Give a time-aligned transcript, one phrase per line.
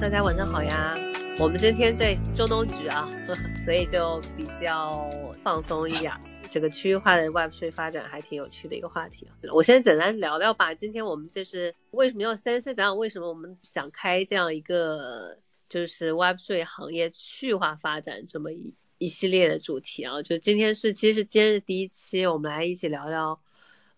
[0.00, 0.96] 大家晚上好呀！
[1.38, 3.06] 我们今天在中东局啊，
[3.62, 5.06] 所以就比较
[5.42, 6.10] 放松一点。
[6.48, 9.26] 这个区域化的 Web 3发展还挺有趣的一个话题。
[9.52, 10.72] 我先简单聊聊吧。
[10.72, 15.36] 今天我们就是为什么要先先讲讲为什么我们想开这样一个
[15.68, 20.22] 就是 Web 3行业区域化发展这么一一系列的主题啊。
[20.22, 23.38] 就今天是其实今日第一期，我们来一起聊聊。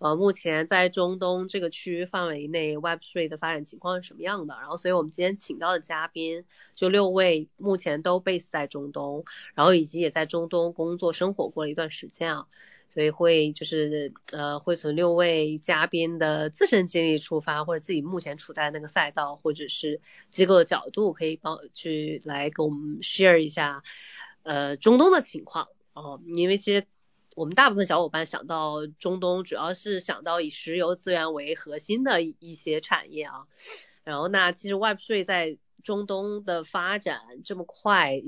[0.02, 4.56] 呃，目前在中东这个区域范围内，Web3 的发展情况是什么样的？
[4.58, 9.24] 然后，所以我们今天请到的嘉宾就六位，目前都 base 在中东，
[9.54, 12.46] 然后以及也在中东工作生活过了一段时间啊，
[12.88, 23.84] 所以会就是呃，会从六位嘉宾的自身经历出发，或者自己目前处在那个赛道，或者是机构的角度，可以帮去来跟我们 share 一下
[24.42, 26.84] 呃中东的情况哦，因为其实。
[27.34, 33.46] 我们大部分小伙伴想到中东，主要是想到以石油资源为核心的一些产业啊。
[34.04, 38.20] 然后那其实 Web3 在中东的发展这么快，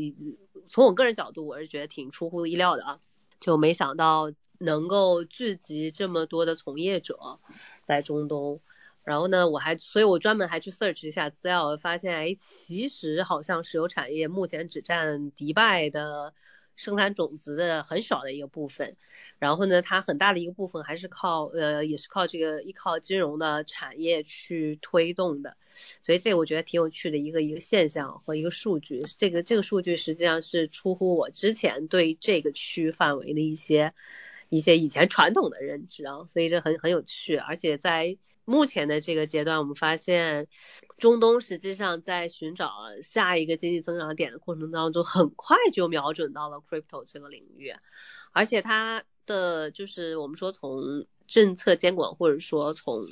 [0.67, 3.01] 从我个人角度，我是觉得挺出乎意料的啊。
[3.41, 7.41] 就没想到能够聚集这么多的从业者
[7.83, 8.61] 在中东。
[9.03, 16.33] 然后呢，我还，所以我专门还去 search 一下资料，发现哎，其实好像石油产业目前只占迪拜的。
[16.77, 18.97] 生产种子的很少的一个部分，
[19.39, 25.57] 然后呢，它很大的一个部分还是靠呃，也是靠这个依靠金融的产业去推动的，
[26.03, 29.03] 所以这我觉得挺有趣的一个一个现象和一个数据。
[29.17, 33.95] 这个这个数据实际上是出乎我之前对这个区域范围的一些
[34.49, 38.19] 一些以前传统的认知啊，所以这很很有趣，而且在。
[38.47, 40.49] 目前的这个阶段，我们发现
[40.99, 42.71] 中东实际上在寻找
[43.03, 47.75] 下一个经济增长点的过程当中，很快就瞄准到了 crypto 这个领域，
[48.33, 53.07] 而且它的就是我们说从政策监管或者说从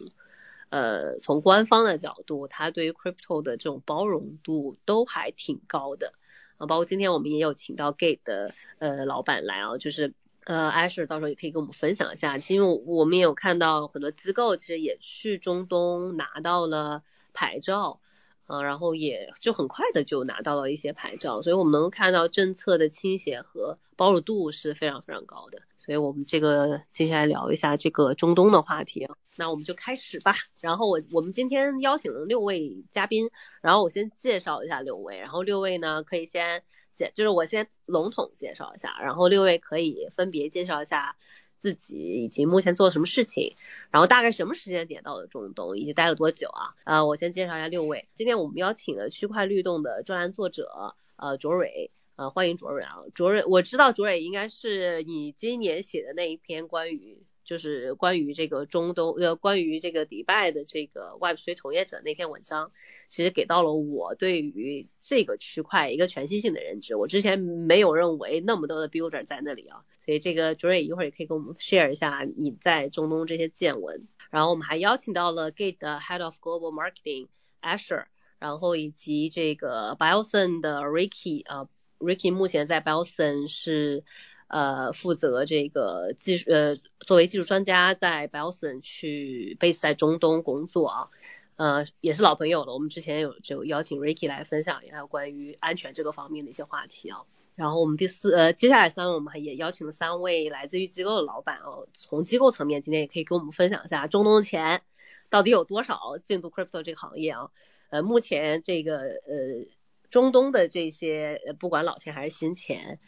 [0.68, 6.12] 呃从官方的角度，它对于 crypto 的这种包容度都还挺高的
[6.58, 10.12] 啊，包括今天我们也有请到 Gate 的呃老板来啊，就是。
[10.44, 18.00] 呃，Asher 到时候也可以跟我们分享一下，因为我们也有看到很多机构其实也去中东拿到了牌照，
[18.48, 25.60] 呃，然后也就很快的就拿到了一些牌照，所以我们能看到政策的倾斜和包容度是非常非常高的。
[25.78, 30.34] 所以我们这个接下来聊一下这个中东的话题，那我们就开始吧。
[30.60, 36.64] 然后我我们今天邀请了六位嘉宾，然后我先介绍一下六位，然后六位呢可以先。
[36.94, 41.16] 介就是我先笼统介绍一下，然后六位可以分别介绍一下
[41.58, 43.56] 自己以及目前做了什么事情，
[43.90, 46.74] 然后大概什么时间点到了中东，以及待了多久啊？
[46.84, 48.08] 呃，我先介绍一下六位。
[48.14, 57.24] 今天我们邀请了区块律动的专栏作者呃卓蕊，呃欢迎卓蕊啊，卓蕊我知道卓蕊应该是你今年写的那一篇关于。
[57.44, 62.72] 就是关于这个中东呃，关于这个迪拜的这个 Web3 从业者那篇文章，
[63.08, 66.94] 其实给到了我对于这个区块一个全新性的认知。
[66.94, 74.06] 我之前没有认为那么多的 Builder 在那里啊，所以这个 j o y 一会儿也可以跟我们 share 一下你在中东这些见闻。
[74.30, 77.28] 然后我们还邀请到了 Gate 的 Head of Global Marketing
[77.60, 78.04] Asher，
[78.38, 83.26] 然后以及这个 b i o s o n 的 Ricky 啊，Ricky 目前在 b i o s o
[83.26, 84.04] n 是。
[84.52, 91.08] 呃，负责这个技术，呃，作为技术专家在 b e l s o n 去 base 在中东工作啊，
[91.56, 92.74] 呃，也是老朋友了。
[92.74, 97.22] 我们之前有就邀请 Ricky 来分享一下关于安全这个方面的一些话题啊。
[97.54, 104.82] 然后我们第四，呃，接下来三位我们也邀请了三位来自于机构的老板哦，从机构层面今天也可以跟我们分享一下中东的钱
[105.30, 107.48] 到底有多少进入 crypto 这个行业啊。
[107.88, 109.66] 呃，目前这个呃
[110.10, 113.00] 中东的这些不管老钱还是新钱。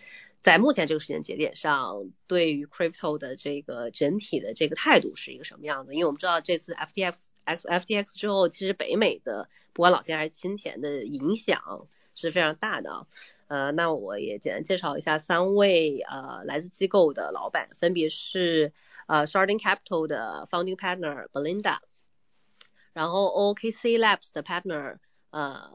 [0.44, 5.94] 在目前这个时间节点上，对于 crypto 的这个整体的这个态度是一个什么样子？
[5.94, 13.06] 因为我们知道这次 FTX X FTX 之后，其实北美的不管老钱还是新田的影响是非常大的。
[13.46, 18.74] 呃，那我也简单介绍一下三位呃来自机构的老板，分别是
[19.06, 21.78] 呃 Sharding Capital 的 Founding Partner Belinda，
[22.92, 24.98] 然后 OKC Labs 的 Partner
[25.30, 25.72] 呃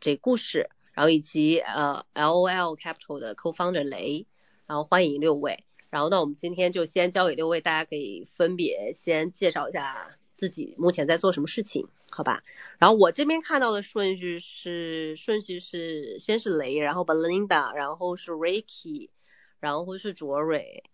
[0.00, 0.70] 这故事。
[0.92, 4.26] 然后以及呃 LOL Capital 的 Co-founder 雷，
[4.66, 5.64] 然后欢迎六位。
[5.88, 12.44] 然后那我们今天就先交给六位，大家可以分别先介绍一下自己目前在做什么事情，好吧？
[12.78, 19.10] 然后我这边看到的顺序是顺序是先是雷，然后 Belinda，然后是 Ricky，
[19.58, 20.84] 然后是卓蕊，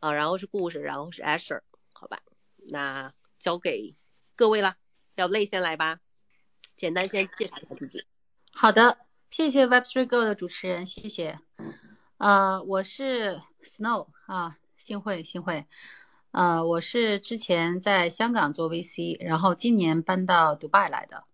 [0.00, 1.60] 啊，然后是故事，然后是 Asher，
[1.92, 2.22] 好吧？
[2.70, 3.94] 那交给
[4.36, 4.76] 各位了，
[5.16, 6.00] 要雷先来吧，
[6.78, 8.06] 简单先介绍一下自己。
[8.52, 9.05] 好的。
[9.30, 11.38] 谢谢 Web3 Go 的主持人，谢谢。
[12.16, 15.66] 呃，我是 Snow 啊，幸会幸会。
[16.30, 21.24] 呃，我是之前在香港做 VC，然后今年搬到迪拜来的。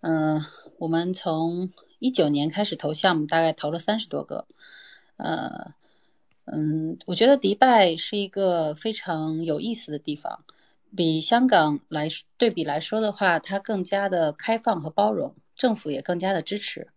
[0.00, 0.44] 嗯，
[0.78, 4.46] 我们从一九年开始投项目，大概投了三十多个。
[5.16, 5.74] 呃，
[6.44, 10.44] 嗯，我觉得迪拜是一个非常有意思的地方，
[10.96, 16.88] 比香港来对比来说的话，它更加的开放和包容，政府也更加的支持。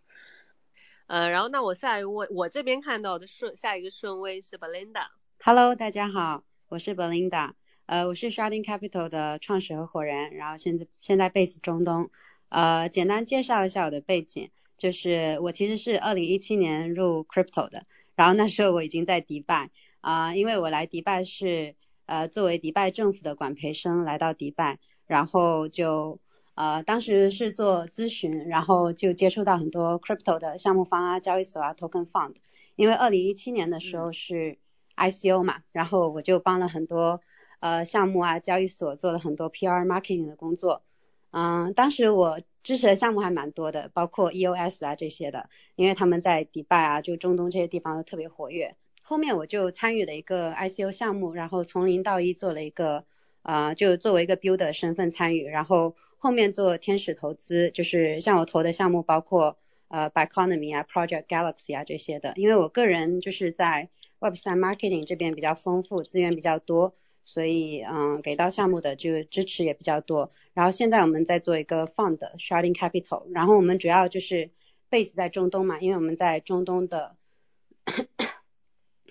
[1.12, 5.08] 呃，然后那我下一位，我这边看到的顺下一个顺位是 Belinda。
[5.44, 7.52] Hello，大家好，我是 Belinda，
[7.86, 12.10] 呃，我是 Sharding Capital 的创始合伙人，然后现在现在 base 中东。
[12.48, 17.86] 呃，简单介绍一下我的背景，就是我其实是二零一七年入 crypto 的，
[18.16, 19.70] 然后那时候我已经在迪拜
[20.00, 21.76] 啊，因为我来迪拜是
[22.06, 26.22] 呃作为迪拜政府的管培生来到迪拜，然后就。
[26.54, 32.36] 呃，当时是做咨询，然后就接触到很多 crypto 的项目方啊、交易所啊、token fund。
[32.76, 34.58] 因为二零一七年的时候是
[34.96, 37.22] ICO 嘛，然后我就帮了很多
[37.62, 40.84] 呃项目啊、交易所做了很多 PR marketing 的工作。
[41.32, 48.76] 嗯，当时我支持的项目还蛮多的，包括 EOS 啊这些的，因为他们在迪拜啊、就中东这些地方都特别活跃。
[49.04, 53.06] 后面我就参与了一个 ICO 项目，然后从零到一做了一个
[53.42, 55.96] 啊，就作为一个 builder 身份参与，然后。
[56.24, 59.58] 后面做天使投资，就是像我投的项目，包括
[59.88, 62.34] 呃 b y Economy 啊、Project Galaxy 啊这些的。
[62.36, 63.90] 因为我个人就是在
[64.20, 70.32] Web3 Marketing 这边比较丰富，资源比较多，所以嗯，给到项目的就支持也比较多。
[70.54, 74.52] 然后现在我们在做一个 Fund Sharding Capital，然后我们主要就是
[74.92, 77.16] base 在中东嘛，因为我们在中东的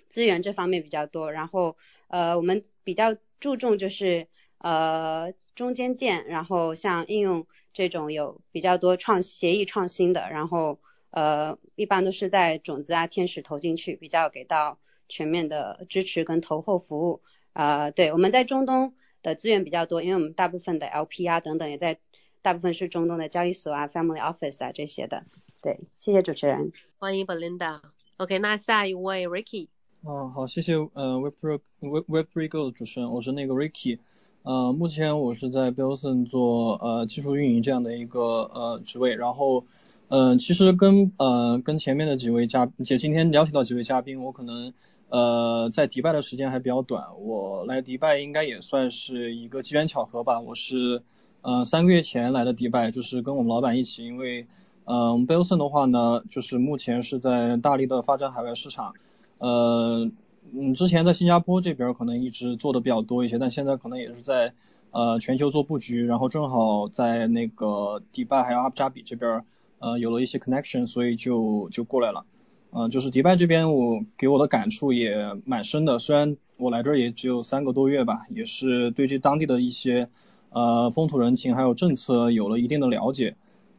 [0.08, 1.32] 资源这方面比较多。
[1.32, 1.76] 然后
[2.06, 4.28] 呃，我们比较注重就是
[4.58, 5.32] 呃。
[5.54, 10.78] 中间件，然后像应用这种有比较多创协议创新的，然后
[11.10, 17.20] 呃一般都是在种子啊天使投进去，比较给到全面的支持跟投后服务
[17.52, 17.90] 啊。
[17.90, 21.98] 对，我们在中东的资源比较多，因为我们大部分的 LP 啊等等也在，
[22.42, 25.24] 大部分是中东的交易所啊 Family Office 啊这些的。
[25.60, 27.80] 对，谢谢主持人，欢迎 Belinda。
[28.16, 29.68] OK，那下一位 Ricky。
[30.02, 33.98] 哦，好，谢谢呃 Web3 Web Web3 Go 的主持人，我是那个 Ricky。
[34.42, 39.64] 呃，目前我是在 Billson 做呃技术运营这样的一个呃职位，然后
[40.08, 44.72] 呃其实跟呃跟前面的几位嘉，且今天了解到几位嘉宾，我可能
[45.10, 51.02] 呃在迪拜的时间还比较短，我来迪拜应该也算是一个机缘巧合吧，我是
[51.42, 54.46] 呃三个月前来的迪拜，就是跟我们老板一起，因为
[54.84, 58.94] 呃 Billson 的话呢，就是目前是在大力的发展海外市场，
[59.36, 60.10] 呃。
[60.52, 64.52] 嗯，之前在新加坡这边可能一直做的比较多一些，但现在可能也是在
[64.90, 69.44] 呃全球做布局，然后正好在那个迪拜还有阿布扎比这边
[69.78, 72.24] 呃有了一些 connection，所以就就过来了。
[72.72, 80.08] 嗯，就是迪拜这边我给我的感触也蛮深的，虽然我来这儿也只有三个多月吧，也是对这当地的一些
[80.50, 83.36] 呃风土人情还有政策有了一定的了解。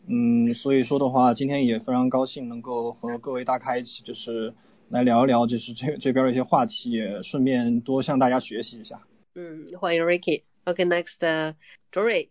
[0.07, 4.53] 嗯，所以说的话，今天也非常高兴能够和各位大咖一起就是。
[4.91, 8.99] 来聊一聊，就是这这边的一些话题，也顺便多向大家学习一下。
[9.35, 10.43] 嗯，欢迎 Ricky。
[10.65, 12.27] OK，next，Jory。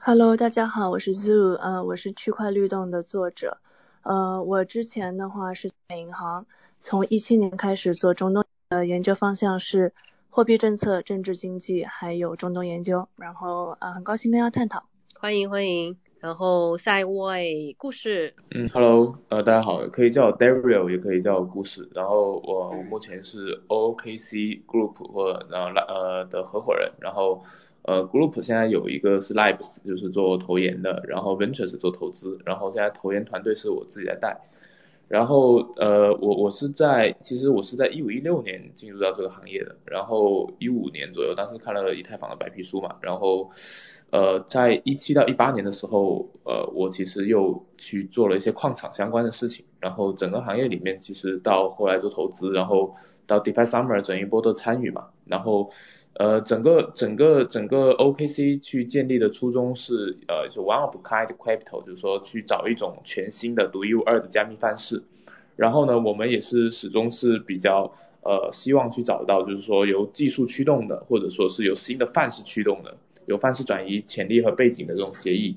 [0.00, 3.58] Hello，大家好，我是 Zoo，呃，我是区块律动的作者。
[4.02, 6.46] 呃，我之前的话是在银行，
[6.78, 9.92] 从一七年开始做中东，呃，研究方向是
[10.28, 13.08] 货币政策、政治经济，还有中东研究。
[13.16, 14.84] 然后，呃，很高兴跟大家探讨。
[15.18, 15.98] 欢迎欢迎。
[16.20, 21.88] 然后下一位故事，嗯，Hello，呃，大家好，可以叫我 Dario，也可以叫我故事。
[21.94, 26.92] 然后我我目前是 OKC Group 或然后呃的合伙人。
[27.00, 27.42] 然后
[27.84, 34.38] 呃 Group 现在有一个是 Labs，就是做投研的，然后 Venture 是做投资，然后现在投研团队是我自己在带。
[35.08, 43.50] 然后呃我我是在其实我是在一五一六年进入到这个行业的，然后一五年左右，当时看了以太坊的白皮书嘛，然后。
[44.10, 52.94] 呃，在一七到一八年的时候，呃，我其实又去做了一些矿场相关的事情，然后整个行业里面，其实到后来做投资，然后
[53.26, 55.70] 到 DeFi Summer 整一波的参与嘛，然后
[56.14, 65.04] 呃，整个整个整个 OKC 去建立的初衷是，呃，就 One of Kind Capital，就是说去找一种全新的独一无二的加密范式，
[65.54, 67.92] 然后呢，我们也是始终是比较
[68.24, 72.96] 呃希望去找到，就是说由技术驱动的，或者说是由新的范式驱动的。
[73.30, 75.56] 有范式转移潜力和背景的这种协议，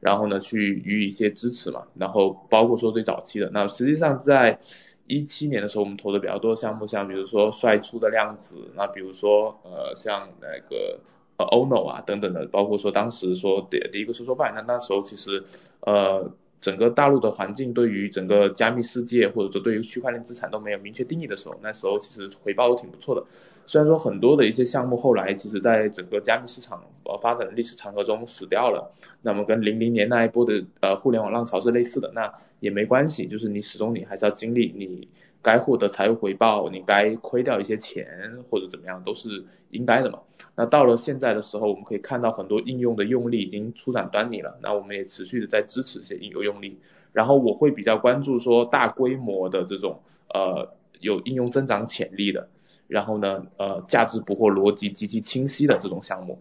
[0.00, 4.58] 然后呢去予以一些支持嘛，然后包括说最早期的，那实际上在
[5.06, 10.98] 一七年的时候，我们投的比较多的项目，像比如说帅出的量子，那比如说呃像那个
[11.36, 15.44] 呃欧诺啊等等的，包括说当时说的第一个说说办，那那时候其实
[15.80, 23.26] 呃整个大陆的环境对于整个加密世界或者说对于区块链资产都没有明确定义的时候，那时候其实回报都挺不错的。
[23.66, 35.08] 虽然说很多的一些项目后来其实在整个加密市场呃发展的历史长河中死掉了，那么跟零零年那一波的呃互联网浪潮是类似的，那也没关系，就是你始终你还是要经历你。
[35.44, 40.20] 该获得财务回报，你该亏掉一些钱或者怎么样都是应该的嘛。
[40.54, 44.58] 那到了现在的时候，我们可以看到很多应用的用力已经初展端倪了。
[44.62, 46.78] 那我们也持续的在支持这些应用用力。
[47.12, 50.00] 然后我会比较关注说大规模的这种
[50.32, 52.48] 呃有应用增长潜力的，
[52.86, 56.38] 然后呢呃价值捕获逻辑极其清晰的这种项目，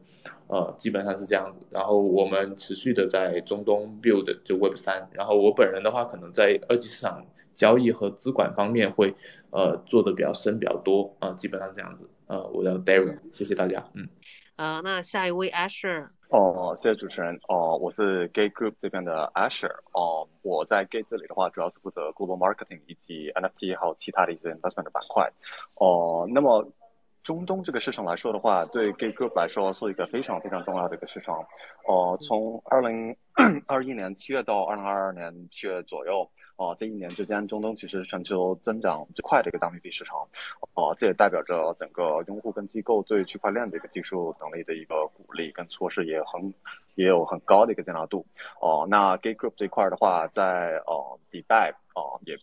[0.48, 1.66] 呃基本上是这样子。
[1.70, 5.10] 然后我们持续的在中东 build 就 Web 三。
[5.14, 7.26] 然后我本人的话可能在二级市场。
[7.54, 9.14] 交易和资管方面会
[9.52, 12.10] 呃做的比较深比较多啊，基本上这样子。
[12.32, 13.84] 呃，我叫 Darren，谢谢大家。
[13.94, 14.08] 嗯。
[14.56, 16.08] 啊，那下一位 Asher。
[16.30, 17.38] 哦，谢谢主持人。
[17.50, 19.74] 哦，我是 Gate Group 这边的 Asher。
[19.92, 25.30] 哦，我在 Gate 这里的话，主要是负责 Global Marketing 以及 NFT 还有其他的一些 investment 的板块。
[25.76, 26.72] 哦，那么
[27.22, 31.46] 中东这个市场来说的话，对 Gate Group 来说是一个非常非常重要的一个市场。
[31.86, 33.14] 哦，从二零
[33.68, 36.32] 二一年七月到二零二二年七月左右。
[36.62, 40.28] 哦，这一年之间，中东其实全球增长最快的一个加密币市场。
[40.76, 46.54] 哦，这也代表着整个用户跟机构对区块链的一个技术能力的一个鼓励跟措施也很
[46.94, 48.24] 也有很高的一个接纳度。
[48.60, 52.38] 哦，那 Gate Group 这块的话，在呃迪拜哦也。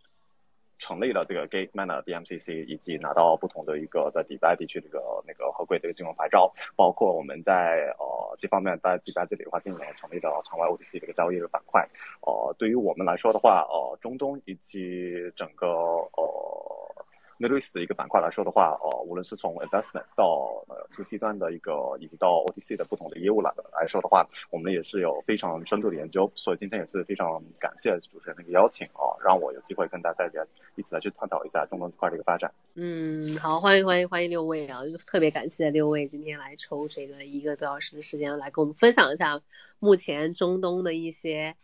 [0.79, 11.87] 成立了这个 Gate Mana DMCC，以及拿到不同的一个在迪拜地区这个那个合规的一个金融牌照，包括我们在呃这方面在迪拜这里的话，今年成立了场外 OTC 这个交易的板块。
[12.23, 16.98] 呃，对于我们来说的话，呃，中东以及整个呃。
[17.39, 30.27] Middle East 的一个板块来说的话，呃，无论是从 investment 到呃 to C 端的一个，以及到 OTC 的不同的业务来来说的话，我们也是有非常深度的研究，所以今天也是非常感谢主持人的一个邀请啊，让我有机会跟大家
[30.75, 32.53] 一起来去探讨一下中东这块的一个发展。
[32.75, 39.41] 嗯，好，欢迎欢迎欢迎六位啊，就特别感谢六位今天来抽这个一个多小时的时间来跟我们分享一下
[39.79, 41.55] 目前中东的一些。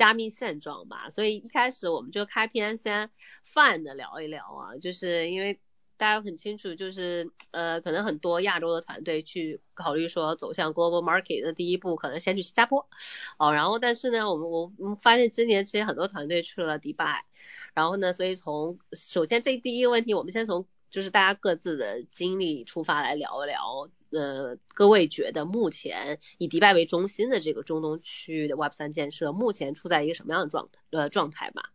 [0.00, 3.10] 加密现状吧，所以一开始我们就开篇先
[3.44, 5.60] 泛的聊一聊啊，就是因为
[5.98, 12.88] 大家很清楚，就是呃可能很多亚洲的团队去考虑说走向 global market 的第一步，可能先去新加坡，
[13.36, 17.26] 哦，然后但是呢，我们我们发现今年其实很多团队去了迪拜，
[17.74, 23.90] 然后呢，所以从首先这第一个问题，我们先从就是大家各自的经历出发来聊一聊。
[24.10, 30.80] 呃，各位觉得目前以迪拜为中心的这个中东区域的 Web 三建设，目前处在一个什么样的状态？
[30.90, 31.70] 呃，状态吧？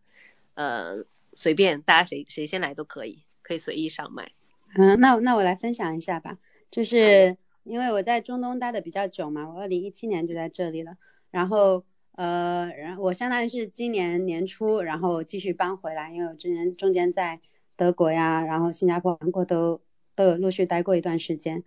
[0.54, 4.32] 呃，随便大家谁谁先来都可以，可以随意上麦。
[4.76, 6.38] 嗯，那那我来分享一下吧，
[6.72, 10.98] 就是因为我在中东待的比较久嘛，我二零一七年就在这里了，
[11.32, 17.40] 然后呃，然我相当于是今年年初，然后继续搬回来，因为我之前中间在
[17.78, 19.82] 德国呀，然后新加坡、韩国都
[20.16, 21.64] 都有陆续待过一段时间。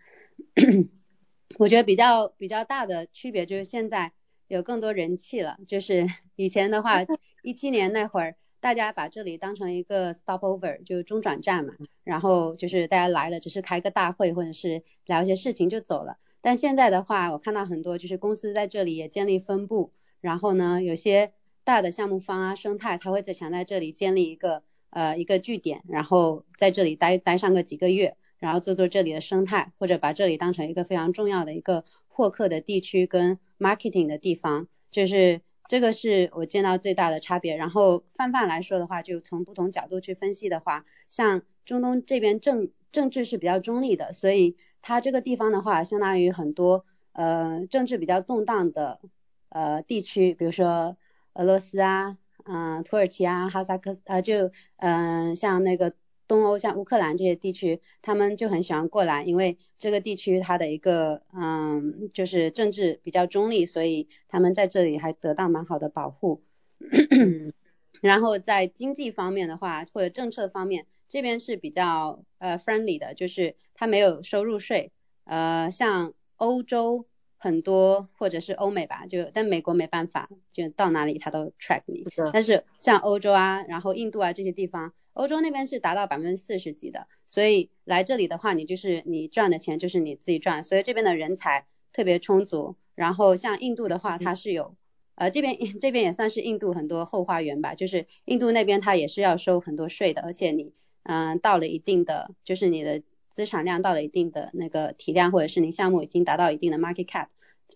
[1.58, 4.12] 我觉得比较比较大的区别就是现在
[4.46, 7.04] 有更多人气了，就是 以前的话，
[7.42, 16.18] 一七年那会儿，大家把这里当成一个 stopover，就中转站嘛，然后就是大家来了，只是开个大会或者是聊一些事情就走了。
[16.40, 21.32] 但现在的话，我看到很多就是公司在这里也建立分部，然后呢，有些
[21.64, 28.16] 大的项目方啊、生态，他会在想在这里建立一个呃一个据点，然后在这里待待上个几个月。
[28.38, 37.56] 然后做做这里的生态，或者把这里当成一个非常重要的一个获客的地区跟 marketing 的地方，就是这个是我见到最大的差别。
[37.56, 49.00] 然后泛泛来说的话，就从不同角度去分析的话，像中东这边政政治是比较中立的，所以它这个地方的话，相当于很多呃政治比较动荡的
[49.48, 50.96] 呃地区，比如说
[51.32, 55.94] 俄罗斯啊，嗯，土耳其啊，哈萨克呃就嗯像那个。
[56.28, 66.42] 东欧像乌克兰这些地区，他们就很喜欢过来，因为这个地区它的一个嗯，就是政治比较中立，所以他们在这里还得到蛮好的保护。
[68.02, 74.92] 然后在经济方面的话，或者政策方面，这边是比较呃 friendly 的，就是它没有收入税。
[75.24, 77.06] 呃，像欧洲
[77.38, 82.06] 很多或者是欧美吧，就但美国没办法，就到哪里他都 track 你。
[82.32, 84.92] 但是像欧洲啊，然后印度啊这些地方。
[85.18, 92.76] 欧洲那边是达到百分之四十几的，所以来这里的话，你就是你赚的钱就是你自己赚，所以这边的人才特别充足。
[92.94, 94.76] 然后像印度的话，它是有，
[95.16, 100.72] 呃，这边 这边也算是印度很多后花园吧，就是印度那边它也是要收很多税的，而且你，
[101.02, 107.26] 嗯，到了一定的，就是你的资产量到了一定的那个体量，或者是你项目已经达到一定的 market cap，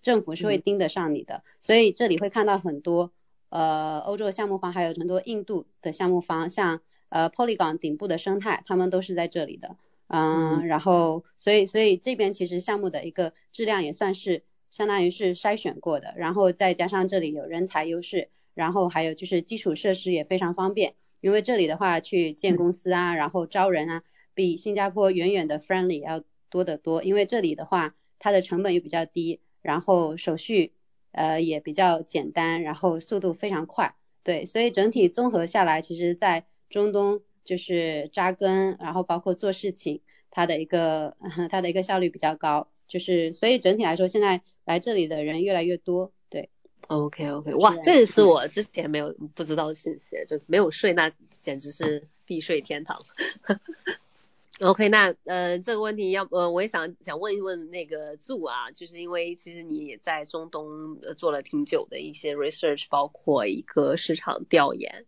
[0.01, 3.11] 政府是会盯得上你的，所以这里会看到很多。
[3.49, 6.81] 呃欧洲的项目方，还有很多印度的项目方，像
[7.13, 9.77] 呃 Polygon 顶部的生态，他们都是在这里的。
[10.09, 24.03] 嗯，然后所以所以这边其实项目的一个质量也算是相当于是筛选过的，然后再加上这里有人才优势，然后还有就是基础设施也非常方便，因为这里的话去建公司啊，然后招人啊，
[24.35, 30.73] 比新加坡远远的 friendly 要多得多，因为这里的话它的成本又比较低，然后手续
[31.13, 37.21] 呃也比较简单，然后速度非常快，对，所以整体综合下来，其实在中东。
[37.45, 40.01] 就是扎根，然后包括做事情，
[40.31, 41.17] 它的一个
[41.51, 46.13] 它的一个效率比较高，就是所以整体来说，现在来这里的人越来越多。
[46.31, 46.51] 对
[46.87, 52.97] ，OK OK，哇，这也是我之前没有不知道的信息，就没有税，那简直是避税天堂。
[54.61, 65.07] OK，那呃这个问题要呃我也想想问一问那个祝啊，就是因为其实你也在中东呃做了挺久的一些 research，包括一个市场调研。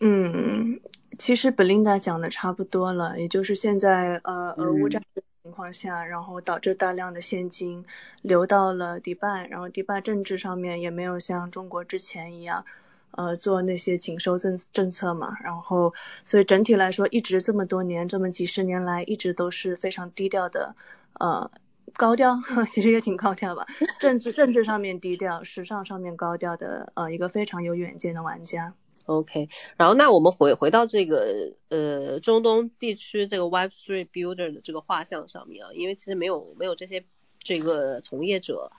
[0.00, 0.80] 嗯，
[1.18, 7.84] 其实 Belinda 讲的差不多了，也就是现在呃俄乌战争情况下，然后导致大量的现金
[8.22, 12.64] 流到了迪拜，然后迪拜政治上面也没有像中国之前一样
[13.10, 15.92] 呃做那些紧收政政策嘛，然后
[16.24, 20.74] 所以整体来说一直这么多年这么几十年来一直都是非常低调的
[21.20, 21.50] 呃
[21.92, 22.40] 高调，
[22.72, 23.66] 其实也挺高调吧，
[24.00, 28.72] 政治政治上面低调，时尚上面高调的呃一个非常有远见的玩家。
[29.06, 37.04] OK，然后那我们回回到这个呃中东地区这个 Web3 Builder 的这个画像上面啊，因为其实没有没有这些
[37.38, 38.72] 这个从业者，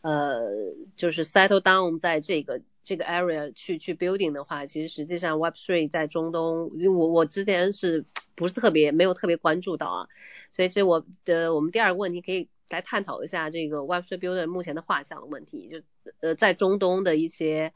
[0.00, 0.48] 呃，
[0.96, 10.08] 就是 settle down 在这个这个 area 去去 building 的话，其实实际上 Web3 在中东，我我之前是不是特别没有特别关注到啊，
[10.52, 15.82] 所以其实我的我们第二个问题可以来探讨一下这个 Web3 Builder 目前的画像的问题，就
[16.20, 17.74] 呃在中东的一些。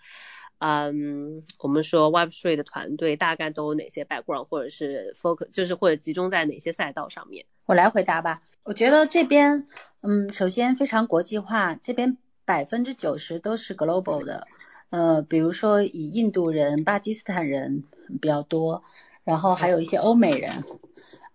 [0.60, 7.46] 嗯，我们说 Web3 的团队大概都有哪些 background，或者是 focus，就是或者集中在哪些赛道上面？
[7.64, 8.42] 我来回答吧。
[8.62, 9.64] 我觉得这边，
[10.02, 14.46] 嗯，首先非常国际化，这边百分之九十都是 global 的，
[14.90, 17.84] 呃，比如说以印度人、巴基斯坦人
[18.20, 18.84] 比较多，
[19.24, 20.62] 然后还有一些欧美人。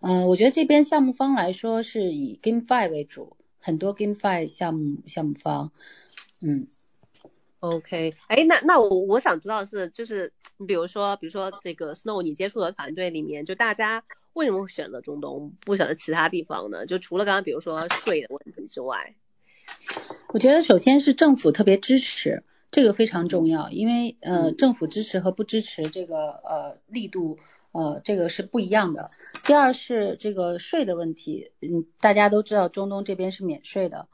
[0.01, 5.71] 嗯，我觉得这边项目方来说是以 GameFi 为主，很多 GameFi 项目项目方，
[6.45, 6.67] 嗯。
[7.65, 16.85] OK，哎，那那我我想知道是就是，你比如说比如说这个 Snow，你接触的团队里面，就大家为什么会选择中东，不选择其他地方呢？
[16.85, 19.15] 就除了刚刚比如说税的问题之外，
[20.27, 27.39] 我觉得首先是政府特别支持，这个非常重要，因为呃政府支持和不支持这个呃力度
[27.71, 29.07] 呃这个是不一样的。
[29.43, 34.07] 第二是这个税的问题，嗯，大家都知道中东这边是免税的，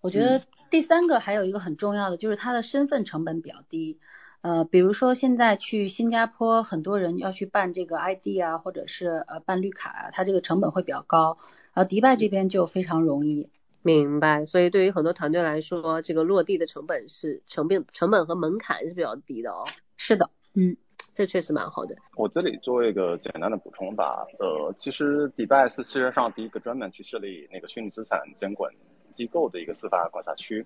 [0.00, 0.42] 我觉得。
[0.70, 3.98] 第三个还有一个很重要的就是它的身份成本比较低，
[4.40, 11.36] 呃，比如说现在去新加坡，很多人要去办这个 ID 啊，或者是呃办绿卡啊，它这个成本会比较高，
[11.72, 13.48] 然后迪拜这边就非常容易。
[13.82, 19.64] 明白，所以对于很多团队来说，这个落地的成本是成本成本和门槛是比较低的哦。
[19.96, 20.76] 是的，嗯，
[21.14, 21.94] 这确实蛮好的。
[22.16, 28.72] 我这里做一个简单的补充吧，呃，其实迪拜是世界上第一个专门去设立那个虚拟资产监管。
[29.16, 30.64] 机构的一个司法管辖区，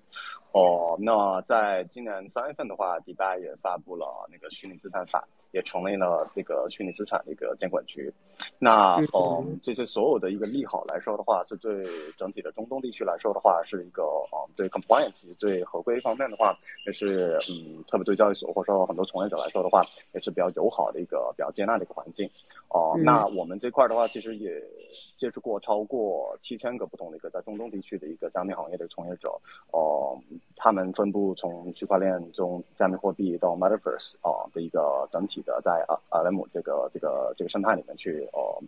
[0.51, 8.11] 哦，那在今年三月份的话，迪拜也发布了那个虚拟资产法，也成立了这个虚拟资产的一个监管局。
[8.57, 11.85] 那嗯，这些所有的一个利好来说的话，是对
[12.17, 19.81] 整体的中东地区来说的话，是一个嗯，对 compliance 对合规方面的话，也是嗯，特别对交易所或者说很多从业者来说的话，
[20.13, 22.29] 也是比较友好的一个比较接纳的一个环境。
[22.69, 24.63] 哦，那我们这块的话，其实也
[25.17, 29.29] 接触过超过七千个不同的一个在中东地区的一个加密行业的从业者，
[29.71, 30.17] 哦，
[30.55, 38.61] 他们分布从区块链中加密货币到 Metaverse 啊的一个整体的在啊 LM 这个这个这个生态里面去哦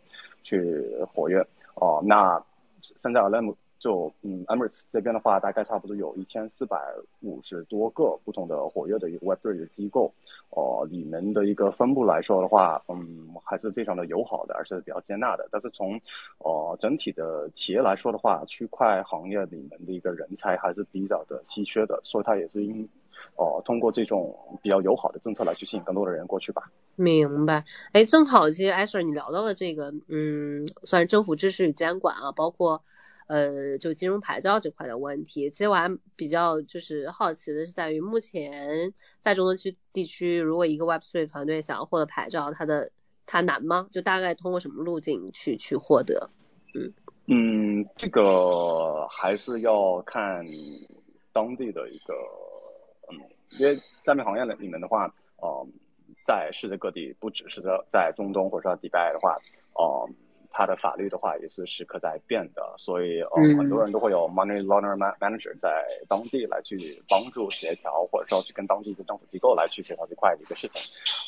[0.44, 0.84] 去
[1.14, 2.44] 活跃哦，那
[2.82, 3.56] 现在 LM。
[3.80, 6.80] 就嗯，Emirates 这边的话，大概差不多有一千四百
[7.20, 10.10] 五十多个不同的活跃的一个 Web3 的机构，
[10.52, 15.50] 哦，里面的一个分布来说的话，嗯，还是非常的友好的，而且比较接纳的。
[15.52, 16.00] 但是从
[16.38, 22.88] 哦整体的企业来说的话，区块行业里面的一个人才还是比较的稀缺的，所以它也是因
[23.36, 26.72] 哦通过这种比较友好的政策来去吸引更多的人过去吧。
[26.96, 32.84] 明白，哎，正好其实艾 Sir 你聊到的这个，嗯，算是政府支持与监管啊，包括。
[33.26, 42.92] 呃，就金融牌照这块的问题，其实我还比较就是好奇的是在于，目前在中东区地区，如果一个 Web3 团队想要获得牌照，它的
[43.26, 43.88] 它难吗？
[43.92, 46.30] 就大概通过什么路径去去获得？
[46.76, 46.94] 嗯
[47.28, 50.46] 嗯，这个还是要看
[51.32, 52.14] 当地的一个，
[53.12, 53.20] 嗯，
[53.60, 55.14] 因为加密行业里面的话。
[55.42, 55.68] 嗯，
[56.26, 59.38] 在世界各地，不只是在在中东或者说迪拜的话，
[59.78, 60.16] 嗯。
[60.56, 70.80] 它的法律的话也是时刻在变的，所以呃很多人都会有 money laundering manager 在当地来去帮助协调，或者说去跟当地的政府机构来去协调这块的一个事情。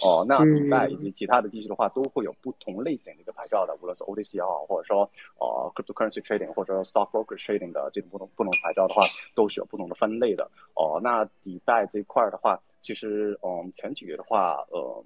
[0.07, 5.09] 哦，那迪拜以及其他的地区的话，都会有不同类型的一个牌照的，无论是 OTC 也好，或者说
[5.39, 9.01] 呃 cryptocurrency trading 或者说 stock broker trading 的这种不同不同牌照的话，
[9.33, 10.47] 都是有不同的分类的。
[10.75, 15.03] 哦，那迪拜这一块的话，其实嗯前几个月的话，呃。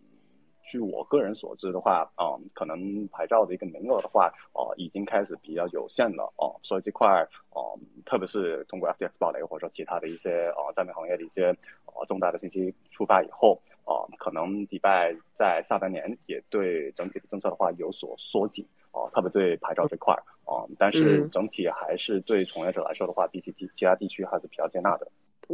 [0.63, 11.45] 据我个人所知的话，嗯，可能牌照的一个名额的话，哦，已经开始比较有限了，哦，所以这块，哦，特别是通过 FTX 暴雷或者说其他的一些，呃，加密行业的一些，
[11.86, 25.08] 呃，重大的信息出发以后，哦，可能迪拜在下半年也对整体的政策的话有所缩紧，哦，特别对牌照这块，哦，但是整体还是对从业者来说的话，比起其其他地区还是比较接纳的。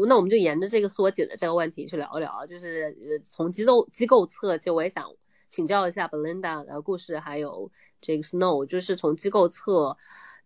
[0.08, 5.13] 那我们就沿着这个缩紧的这个问题去聊一聊，就是呃从机构机构侧，其实我也想
[5.49, 9.97] 请教一下 Belinda 的故事，还有这个 Snow，就是从机构侧，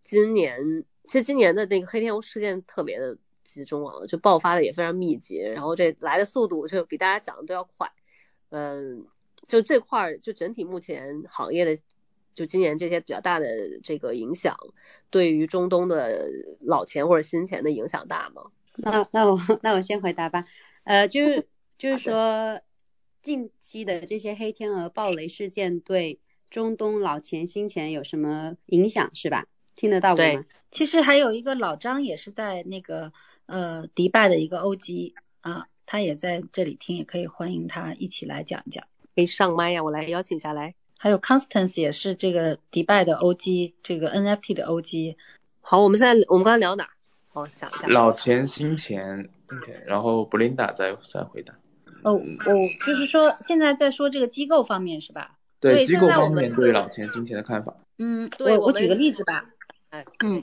[0.04, 7.92] 今年其实今年的那个黑天鹅事件特别的集中啊，就爆发的也非常密集，然后这来的速度就比大家讲的都要快，
[8.50, 9.08] 嗯，
[9.48, 11.82] 就这块儿就整体目前行业的
[12.36, 14.56] 就今年这些比较大的这个影响，
[15.10, 16.30] 对于中东的
[16.62, 18.52] 老钱或者新钱的影响大吗？
[18.84, 20.46] 那那我 那我先回答吧，
[20.84, 22.62] 呃，就是就是说
[23.22, 29.46] 近期的这些黑天鹅暴雷事件对中东老钱新钱有什么影响是吧？
[29.76, 30.46] 听得到我吗？
[30.72, 33.12] 其实还有一个老张也是在那个
[33.46, 38.86] 呃迪拜的一个 OG 啊，他也在这里听，也可以欢迎他一起来讲一讲。
[39.16, 40.76] 可以上麦呀，我来邀请下来。
[40.98, 45.16] 还有 Constance 也是这个迪拜的 OG，这个 NFT 的 OG。
[45.62, 46.90] 好，我们现在我们刚才聊哪？
[47.34, 47.88] 哦，想一下。
[47.88, 51.54] 老钱、新钱，OK，然后 Belinda 再再回答。
[52.04, 55.38] 哦，我就是说，现在在说这个机构方面是吧？
[55.60, 57.76] 对，机构方面对老钱、新钱的看法。
[57.98, 59.46] 嗯，我我举个例子吧。
[60.20, 60.42] 嗯，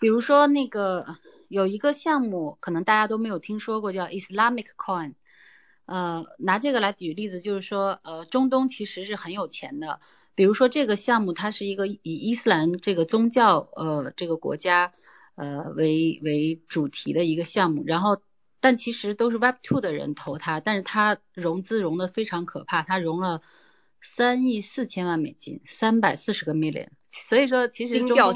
[0.00, 1.16] 比如说那个
[1.48, 5.14] 有一个项目，可能大家都没有听说过，叫 Islamic Coin。
[5.84, 10.00] 呃，拿这个来举例子，就是说，呃，中东其实是很有钱的。
[10.34, 14.92] 比如说这个项目，它是一个以伊斯兰这个宗教，呃，这个国家。
[15.36, 18.20] 呃，为为主题的一个项目，然后
[18.58, 23.42] 但其实都是 Web Two 的人投它，但是它融资融的非常可怕，它融了
[24.00, 28.34] 三亿四千万美金，三百四十个 million，所以说其实中东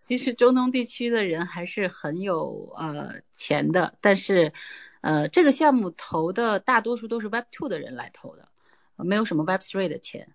[0.00, 4.52] 其实中东地区的人还是很有呃钱的，但是
[5.00, 8.48] 呃这个项目投的大多数都是 Web Two 的人来投的，
[8.96, 10.32] 没有什么 Web Three 的钱，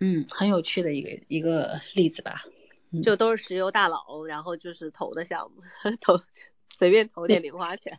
[0.00, 2.42] 嗯，很有趣的一个一个例子吧。
[3.02, 5.62] 就都是石油大佬，然后就是投的项目，
[6.00, 6.18] 投
[6.74, 7.98] 随便投点零花钱。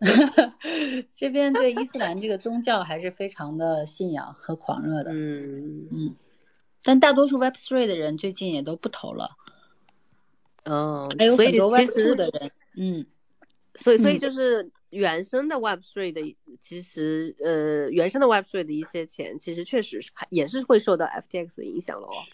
[1.14, 5.12] 这边对伊斯兰这个宗教还是非常的信仰和狂热的。
[5.12, 6.16] 嗯嗯。
[6.82, 9.36] 但大多数 Web Three 的人最近也都不投了。
[10.64, 11.08] 嗯。
[11.18, 12.50] 还有很多 Web Two 的人。
[12.76, 13.06] 嗯。
[13.74, 22.24] 所以所以就是原生的 Web Three 的，其实呃原生的 Web Three 的一些钱，其实确实是也是会受到 FTX 的影响了哦。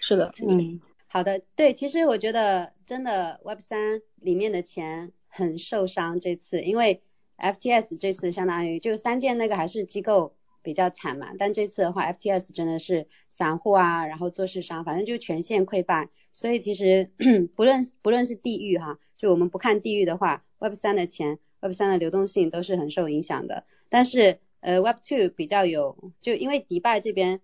[0.00, 0.32] 是的。
[0.46, 0.80] 嗯。
[1.08, 7.02] 好的，对，其实我觉得真的 Web 三里面的钱很受伤这次，因为
[7.38, 17.10] FTS 这次相当于就三件那个还是机构比较惨嘛，但这次的话 FTS 真的是散户啊，然后做市商，反正就全线溃败，所以其实
[17.54, 27.40] 不论不论是地域哈，就我们不看地域的话，Web 三的钱，Web 三的流动性都是很受影响的，但是呃 Web two 比较有，就因为迪拜这边。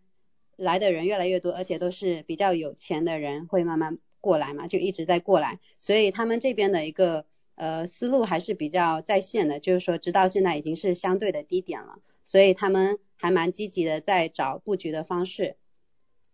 [0.62, 15.56] 来的人越来越多，而且都是比较有钱的人会慢慢过来嘛，就一直在过来，所以他们这边的一个呃思路还是比较在线的，就是说直到现在已经是相对的低点了，所以他们还蛮积极的在找布局的方式，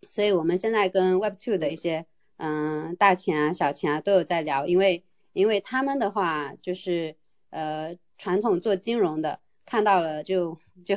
[0.07, 2.05] 所以我们现在跟 Web Two 的一些
[2.37, 7.15] 嗯大钱啊小钱啊都有在聊，因为因为他们的话就是
[7.49, 9.39] 呃传统做金融的。
[9.65, 10.95] 看到了，就就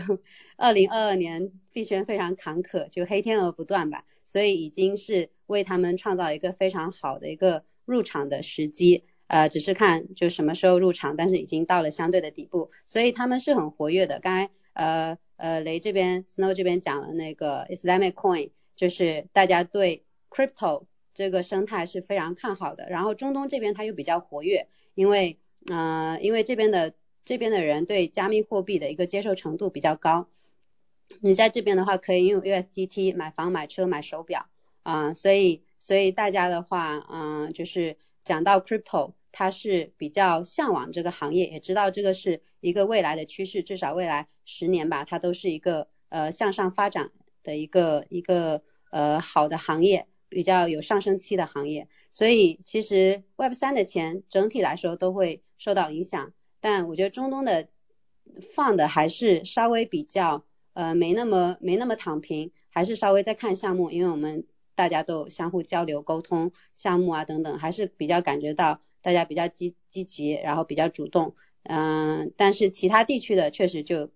[0.56, 14.20] 二零二二年币圈非常坎坷，就黑天鹅不断吧，所以已经是为他们创造一个非常好的一个入场的时机，呃，只是看就什么时候入场，但是已经到了相对的底部，所以他们是很活跃的。
[14.20, 20.84] 刚才呃呃雷这边 Snow 这边讲了那个 Islamic Coin，就是大家对 Crypto
[21.14, 25.38] 这个生态是非常看好的，然后中东这边它又比较活跃，因为
[25.70, 26.94] 呃因为这边的。
[27.24, 30.26] 这边的人对加密货币的一个接受程度比较高，
[31.20, 34.46] 你在这边的话可以用 USDT 买房、买车、买手表
[34.82, 47.10] 啊，所以所以大家的话，嗯，就是讲到 crypto，它是比较向往这个行业，也知道这个是一个未来的趋势，至少未来十年吧，它都是一个呃向上发展
[47.42, 51.88] 的一个一个呃好的行业，比较有上升期的行业。
[52.10, 57.68] 所以其实 Web 三的钱整体来说都会受到影响，但我觉得中东的
[58.54, 74.10] 放的还是稍微比较呃没那么没那么躺平，还是稍微在看项目，因为我们大家都相互交流沟通项目啊等等，还是比较感觉到大家比较积积极，然后比较主动，嗯，但是其他地区的确实就。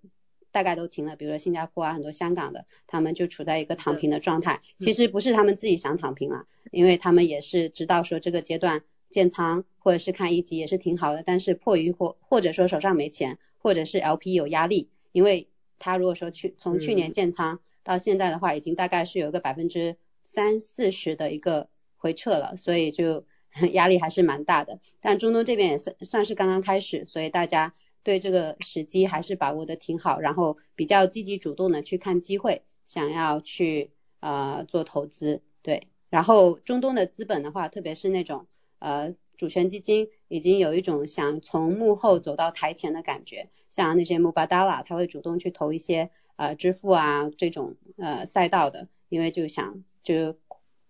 [0.53, 4.62] 大概都停了，比如说新加坡啊，很多香港的，他们就处在一个躺平的状态。
[4.79, 15.47] 其实不是他们自己想躺平了，因为他们也是知道说这个阶段建仓或者是看一级也是挺好的，但是迫于或或者说手上没钱，或者是 LP 有压力，因为
[15.79, 23.25] 他如果说去从去年建仓到现在的话，已经大概是有个百分之三四十的一个回撤了，所以就
[23.73, 24.81] 压力还是蛮大的。
[25.01, 27.75] 但中东这边也算算是刚刚开始，所以大家。
[28.03, 35.89] 对这个时机还是把握的挺好，然后比较积极主动的去看机会，想要去呃做投资，对。
[36.09, 38.47] 然后中东的资本的话，特别是那种
[38.79, 50.37] 呃主权基金，已经有一种想从幕后走到台前的感觉，像那些穆巴达拉他会主动去投一些呃支付啊这种呃赛道的，因为就想就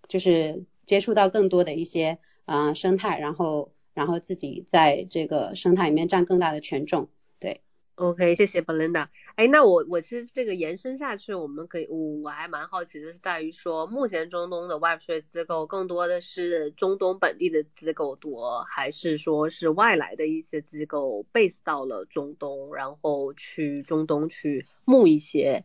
[0.09, 3.73] 就是接触到更多的一些啊生态，然后。
[3.97, 7.63] 然后自己在这个生态里面占更大的权重，对。
[7.97, 9.09] ，OK，谢谢 Belinda。
[9.35, 25.65] 哎，那我我其实这个延伸下去，我们可以，我我还蛮好奇的是在于说，目前中东的 Web3 机构更多的是中东本地的机构多，还是说是外来的一些机构 base 到了中东，然后去中东去募一些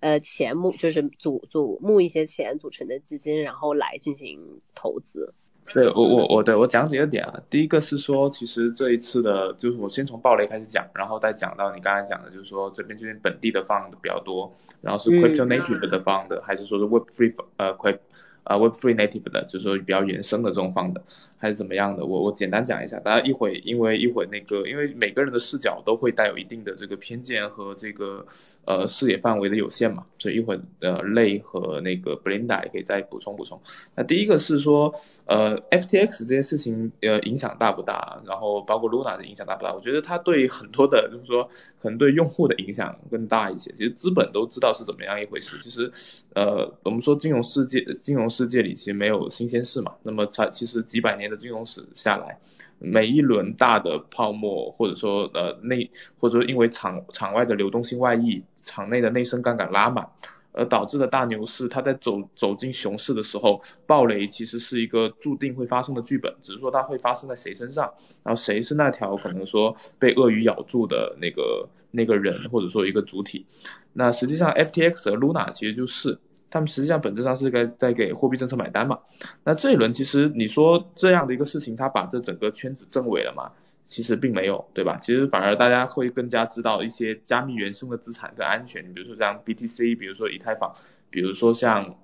[0.00, 5.34] 呃钱募，就是组组募一些钱组成的基金，然后来进行投资。
[5.66, 17.98] 对我我我对我讲几个点啊，第一个是说，其实这一次的，就是我先从暴雷开始讲，然后再讲到你刚才讲的，就是说这边这边本地的 fund 比较多，然后是 crypto native 的 fund，还是说是 web free 呃 crypto
[18.44, 21.02] 啊，Web Free Native 的，就是说比较原生的这种放的，
[21.42, 22.06] 还是怎么样的？
[22.06, 28.26] 我我简单讲一下，大家一会因为一会那个，因为每个人的视角都会带有一定的这个偏见和这个
[28.64, 33.60] 呃视野范围的有限嘛，所以一会呃类和那个 Blinda 也可以再补充补充。
[33.96, 34.94] 那第一个是说
[35.26, 38.22] 呃 FTX 这件事情呃影响大不大？
[38.24, 39.74] 然后包括 Luna 的影响大不大？
[39.74, 43.72] 我觉得它对很多的，就是说可能对用户的影响更大一些。
[43.72, 45.58] 其实资本都知道是怎么样一回事。
[45.62, 45.92] 其实
[46.34, 48.22] 呃我们说金融世界金融。
[48.30, 52.38] 世界里其实没有新鲜事嘛，那么它其实几百年的金融史下来，
[52.78, 60.06] 每一轮大的泡沫或者说呃内或者说因为场场外的流动性外溢，场内的内生杠杆拉满，
[60.52, 73.46] 而导致的大牛市，它在走走进熊市的时候，暴雷其实是一个注定会发生的剧本，只是说它会发生在谁身上，然后谁是那条可能说被鳄鱼咬住的那个那个人或者说一个主体，
[73.94, 76.18] 那实际上 FTX 和 Luna 其实就是。
[76.52, 79.00] 他们实际上本质上是该在给货币政策买单嘛？
[79.42, 83.50] 那这一轮其实你说这样的一个事情，他把这整个圈子证伪了嘛？
[83.86, 84.98] 其实并没有，对吧？
[85.02, 90.72] 其实反而大家会更加知道一些加密原生的资产的安全，比如说像 BTC，比如说以太坊，
[91.10, 91.96] 比如说像。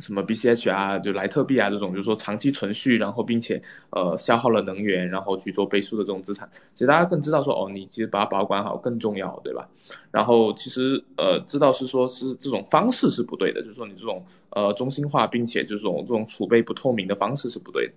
[0.00, 9.68] 什么 BCH 啊，就莱特币啊这种，就是说长期存续，然后并且呃消耗了能源，然后去做背书的这种资产，其实大家更知道说哦，你其实把它保管好更重要，对吧？
[10.10, 17.92] 然后其实呃知道是说是这种方式是不对的，就是说你这种呃中心化并且这种这种储备不透明的方式是不对的。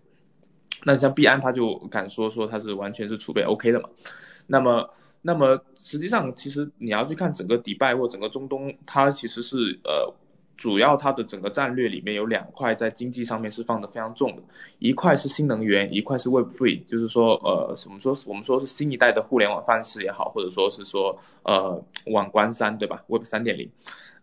[0.83, 3.87] 那像币安他就敢说说它是完全是储备 OK 的嘛？
[4.47, 4.89] 那么
[5.21, 10.13] 那么实际上其实你要去看整个迪拜或整个中东，它其实是呃。
[10.57, 14.43] 主要它的整个战略里面有两块在经济上面是放的非常重的，
[14.79, 23.69] 一块是新能源，一块是 Web Three，就是说呃，什么说我们说是新一代的互联网范式也好，或者说是说呃网关三对吧？Web 三点零，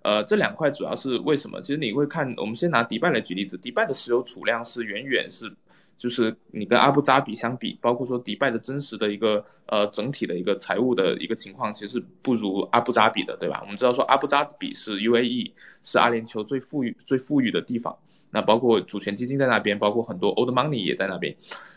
[0.03, 1.61] 呃这两块主要是为什么？
[1.61, 5.55] 其实你会看，我们先拿迪拜来举例子，迪拜的石油储量是远远是。
[6.03, 13.61] 就是你跟阿布扎比相比，包括说迪拜的真实的一个呃整体的一个财务的一个情况，其实不如阿布扎比的，对吧？
[13.63, 15.53] 我们知道说阿布扎比是 UAE，
[15.85, 17.99] 是阿联酋最富裕最富裕的地方，
[18.31, 21.37] 那包括主权基金在那边，包括很多 old money 也在那边。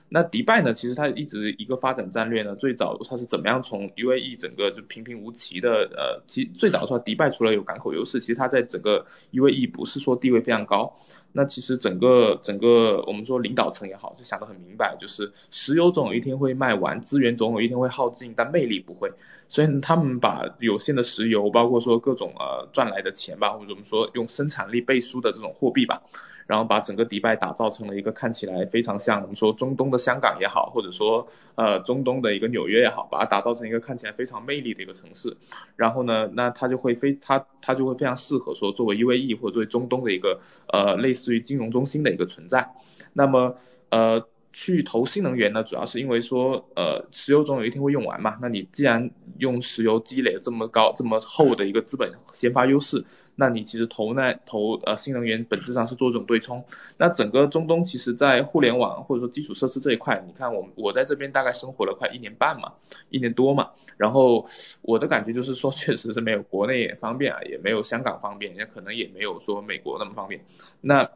[0.10, 10.98] 那迪拜呢，其实它一直一个发展战略呢，最早它是怎么样从 UAE 整个就平平无奇的呃，其最早说迪拜除了有港口优势，其实它在整个 UAE 不是说地位非常高。
[11.38, 19.12] 那其实整个整个我们说领导层也好，是想得很明白，就是石油总有一天会卖完，资源总有一天会耗尽，但魅力不会。
[19.50, 26.02] 所以他们把有限的石油，包括说各种呃赚来的钱吧，或者我们说用生产力背书的这种货币吧，
[26.48, 35.38] 然后把整个迪拜打造成了一个看起来非常像我们说中东的香港也好，或者说呃中东的一个纽约也好，把它打造成一个看起来非常魅力的一个城市。
[35.76, 40.41] 然后呢，那它就会非它它就会非常适合说作为 UAE 或者作为中东的一个
[40.74, 42.70] 呃类似对于金融中心的一个存在。
[43.14, 43.58] 那么
[43.90, 44.28] 呃。
[44.56, 48.38] 去投新能源呢，主要是因为说，呃，石油总有一天会用完嘛。
[48.41, 53.04] 那你既然用石油积累了这么高、这么厚的一个资本先发优势，
[53.36, 56.63] 那你其实投那投呃新能源本质上是做这种对冲。
[56.96, 62.72] 那整个中东其实在互联网或者说基础设施这一块，你看我我在这边大概生活了快一年半嘛，
[63.10, 63.72] 一年多嘛。
[63.98, 64.48] 然后
[64.82, 70.39] 我的感觉就是说， 确实是没有国内也方便啊，也没有香港方便，也可能也没有说美国那么方便。
[70.80, 71.10] 那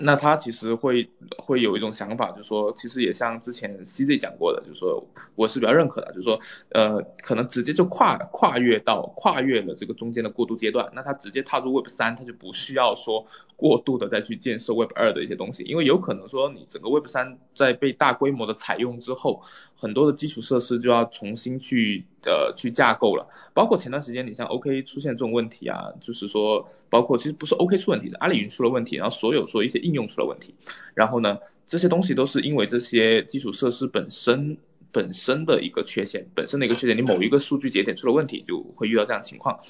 [0.00, 19.42] 那他其实会会有一种想法，就是说，其实也像之前 CZ 讲过的，就是说，我是比较认可的，就是说，呃，可能直接就跨跨越到跨越了这个中间的过渡阶段，那他直接踏入 Web 三，他就不需要说过度的再去建设 Web 二的一些东西，因为有可能说你整个 Web 三在被大规模的采用之后，
[19.76, 29.84] 很多的基础设施就要重新去呃去架构了，包括前段时间你像 OK 出现这种问题啊，就是说，包括其实不是 OK 出问题，是阿里云出了问题，然后所有说一些。
[29.84, 30.54] 应用出了问题，
[30.94, 34.56] 然后呢，这些东西都是因为这些基础设施本身
[34.92, 39.60] 本身的一个缺陷，本身的一个缺陷，你某一个数据节点出了问题，就会遇到这样情况。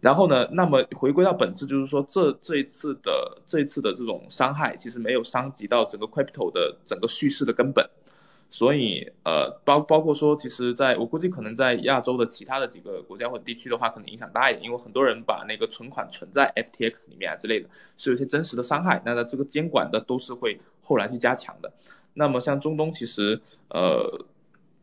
[0.00, 7.90] 然后呢，那么回归到本质，就是说这这一次的这一次的这种伤害，其实没有伤及到整个 crypto 的整个叙事的根本。
[8.50, 19.02] 所以，呃，包包括说，其实在我估计可能在亚洲的其他的几个国家或地区的话，可能影响大一点，因为很多人把那个存款存在 FTX 里面啊之类的，是有些真实的伤害。
[19.04, 21.72] 那它这个监管的都是会后来去加强的。
[22.12, 24.24] 那么像中东，其实，呃。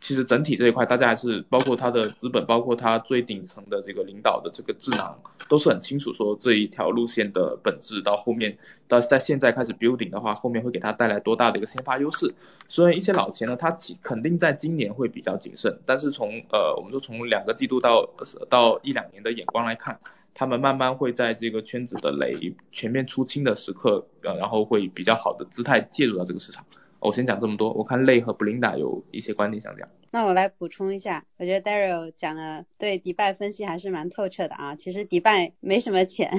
[0.02, 8.02] 其实整体这一块，大家还是包括它的资本，包括它最顶层的这个领导的这个智囊，都是很清楚说这一条路线的本质。
[8.02, 12.34] 到后面，到在现在开始 building 的话，后面会给它带来多大的一个先发优势。
[12.68, 15.80] 所以一些老钱呢，它肯定在今年会比较谨慎。
[15.86, 18.10] 但是从呃，我们说从两个季度到
[18.50, 20.00] 到一两年的眼光来看，
[20.34, 26.66] 他们慢慢会在这个圈子的雷全面出清的时刻，呃，然后会比较好的姿态介入到这个市场。
[27.02, 29.90] 我先讲这么多，我看累和布琳达有一些观点想讲。
[30.12, 34.76] 那我来补充一下，我觉得 Daryl 讲的对迪拜分析还是蛮透彻的啊。
[34.76, 36.32] 其实迪拜没什么钱，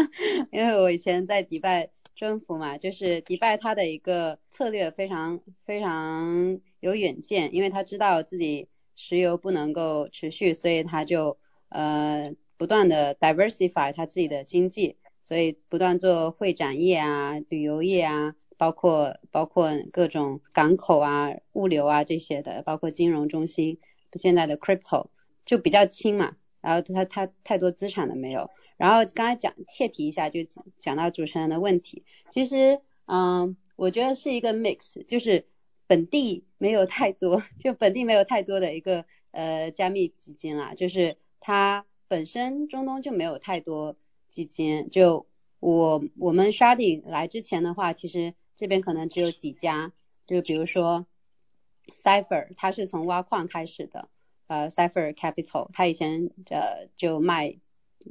[0.52, 11.38] 因为我以前在迪拜征服嘛，就是迪拜它的一个策略非常非常有远见，因为他知道自己石油不能够持续，所以他就
[11.70, 18.34] 呃不断的 diversify 他自己的经济，所以不断做会展业啊、旅游业啊。
[18.60, 23.78] 包括包括各种港口啊、物流啊这些的，包括金融中心，
[24.12, 25.06] 现在的 crypto
[25.46, 28.50] 就比较轻嘛，然后它它太多资产了没有。
[28.76, 30.40] 然后刚才讲切题一下，就
[30.78, 35.46] 讲到主持人的问题，其实嗯，我觉得是一个 mix，就是
[35.86, 43.96] 本地没有太多， 就本地没有太多的一个呃加密基金啦，就是它本身中东就没有太多
[44.28, 44.90] 基金。
[44.90, 45.26] 就
[45.60, 48.34] 我我们 sharding 来之前的话，其实。
[48.60, 49.90] 这边可能只有几家，
[50.26, 51.06] 就比如说
[51.94, 54.10] Cipher，它是从挖矿开始的，
[54.48, 57.56] 呃，Cipher Capital，它以前呃就卖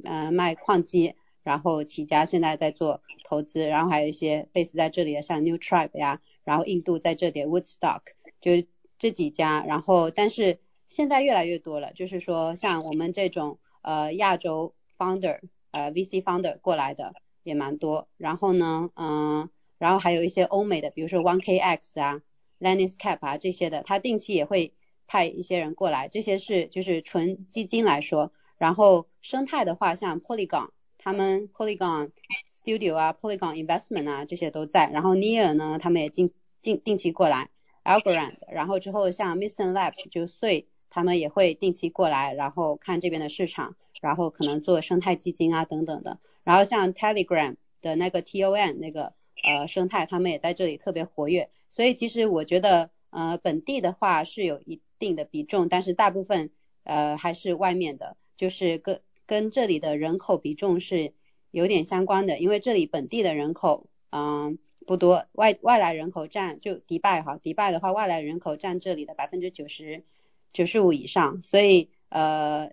[0.02, 8.00] 呃卖矿机，然后起家，现在在做投资，然后还有一些 base 在这里的，像 New Tribe 呀，然后印度在这里 Woodstock，
[8.40, 8.66] 就
[8.98, 10.58] 这几家，然后但是
[10.88, 15.38] 现在越来越多了，就是说像我们这种呃亚洲 founder，
[15.70, 19.48] 呃 VC founder 过来的也蛮多，然后呢，嗯。
[19.80, 22.20] 然后还有一些欧美的，比如说 OneKX 啊、
[22.60, 24.74] ，Lany's cap 啊这些的，它定期也会
[25.06, 26.08] 派一些人过来。
[26.08, 32.10] 这些是就是纯基金来说，然后生态的话，像 Polygon，他们 Polygon
[32.50, 34.86] Studio 啊、Polygon Investment 啊这些都在。
[34.90, 37.48] 然后 Near 呢，他们也定定定期过来
[37.82, 46.18] ，Algorand，然后之后像 Mr Labs 就税，他们也会定期过来，然后看这边的市场，然后可能做生态基金啊等等的。
[46.44, 49.14] 然后像 Telegram 的那个 TON 那个。
[49.42, 56.50] 呃，生态他们也在这里特别活跃，所以其实我觉得，呃，本地的话是有一定的比重，但是大部分
[56.84, 61.14] 呃还是外面的，就是跟跟这里的人口比重是
[61.50, 70.04] 有点相关的，因为这里本地的人口嗯不多，外外来人口占就迪拜哈，迪拜的话外来人口占这里的百分之九十
[70.52, 72.72] 九十五以上，所以呃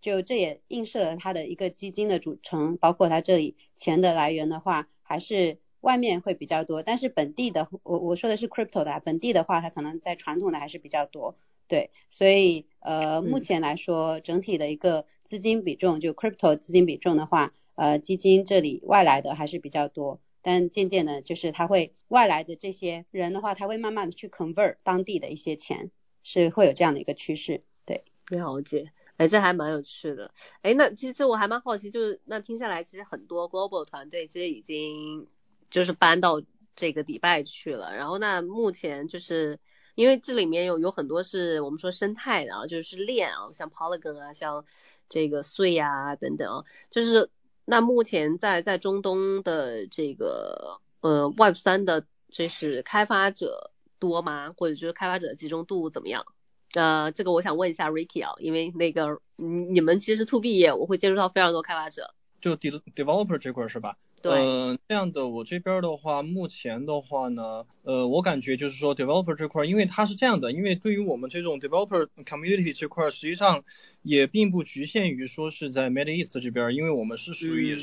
[0.00, 5.58] 就这也映射了它的一个基金的组成，包括它这里钱的来源的话还是。
[5.80, 11.36] 外面会比较多，但是本地的，我我说的是 crypto 的，本地的话，它可能在传统的还是比较多，
[11.68, 25.90] 对，所以呃，目前来说，整体的一个资金比重，就 crypto 资金比重的话，呃，基金这里外来的还是比较多，但渐渐的，就是他会外来的这些人的话，他会慢慢的去 convert 当地的一些钱，
[26.22, 27.60] 是会有这样的一个趋势。
[27.84, 28.92] 对，了解。
[29.16, 30.30] 哎，这还蛮有趣的。
[30.60, 35.26] 哎，那其实这我还蛮好奇，就是那听下来，其实很多 global 团队其实已经
[35.70, 36.42] 就是搬到
[36.74, 37.94] 这个迪拜去了。
[37.94, 39.58] 然后那目前就是
[39.94, 44.64] 因为这里面有有很多是我们说生态的啊，就是链啊，像 Polygon 啊，像
[45.08, 47.30] 这个穗啊等等啊，就是
[47.64, 54.52] 那目前在在中东的这个呃 Web 三的，这是开发者多吗？
[54.56, 56.26] 或者就是开发者集中度怎么样？
[56.74, 63.96] 呃，这个我想问一下 Ricky 啊，因为那个你们其实是 To B 业，我会接触到非常多开发者，就 de developer 这块是吧？
[64.22, 64.32] 对。
[64.32, 73.64] 嗯，这样的，我这边的话，目前的话呢，呃，我感觉就是说 developer 这块，因为它是这样的，因为对于我们这种 developer community 这块，实际上
[74.02, 77.76] 也并不局限于说是在 Middle East 这边，因为我们是属于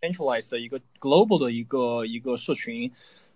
[0.00, 2.92] centralized 的一个 global 的一个一个社群。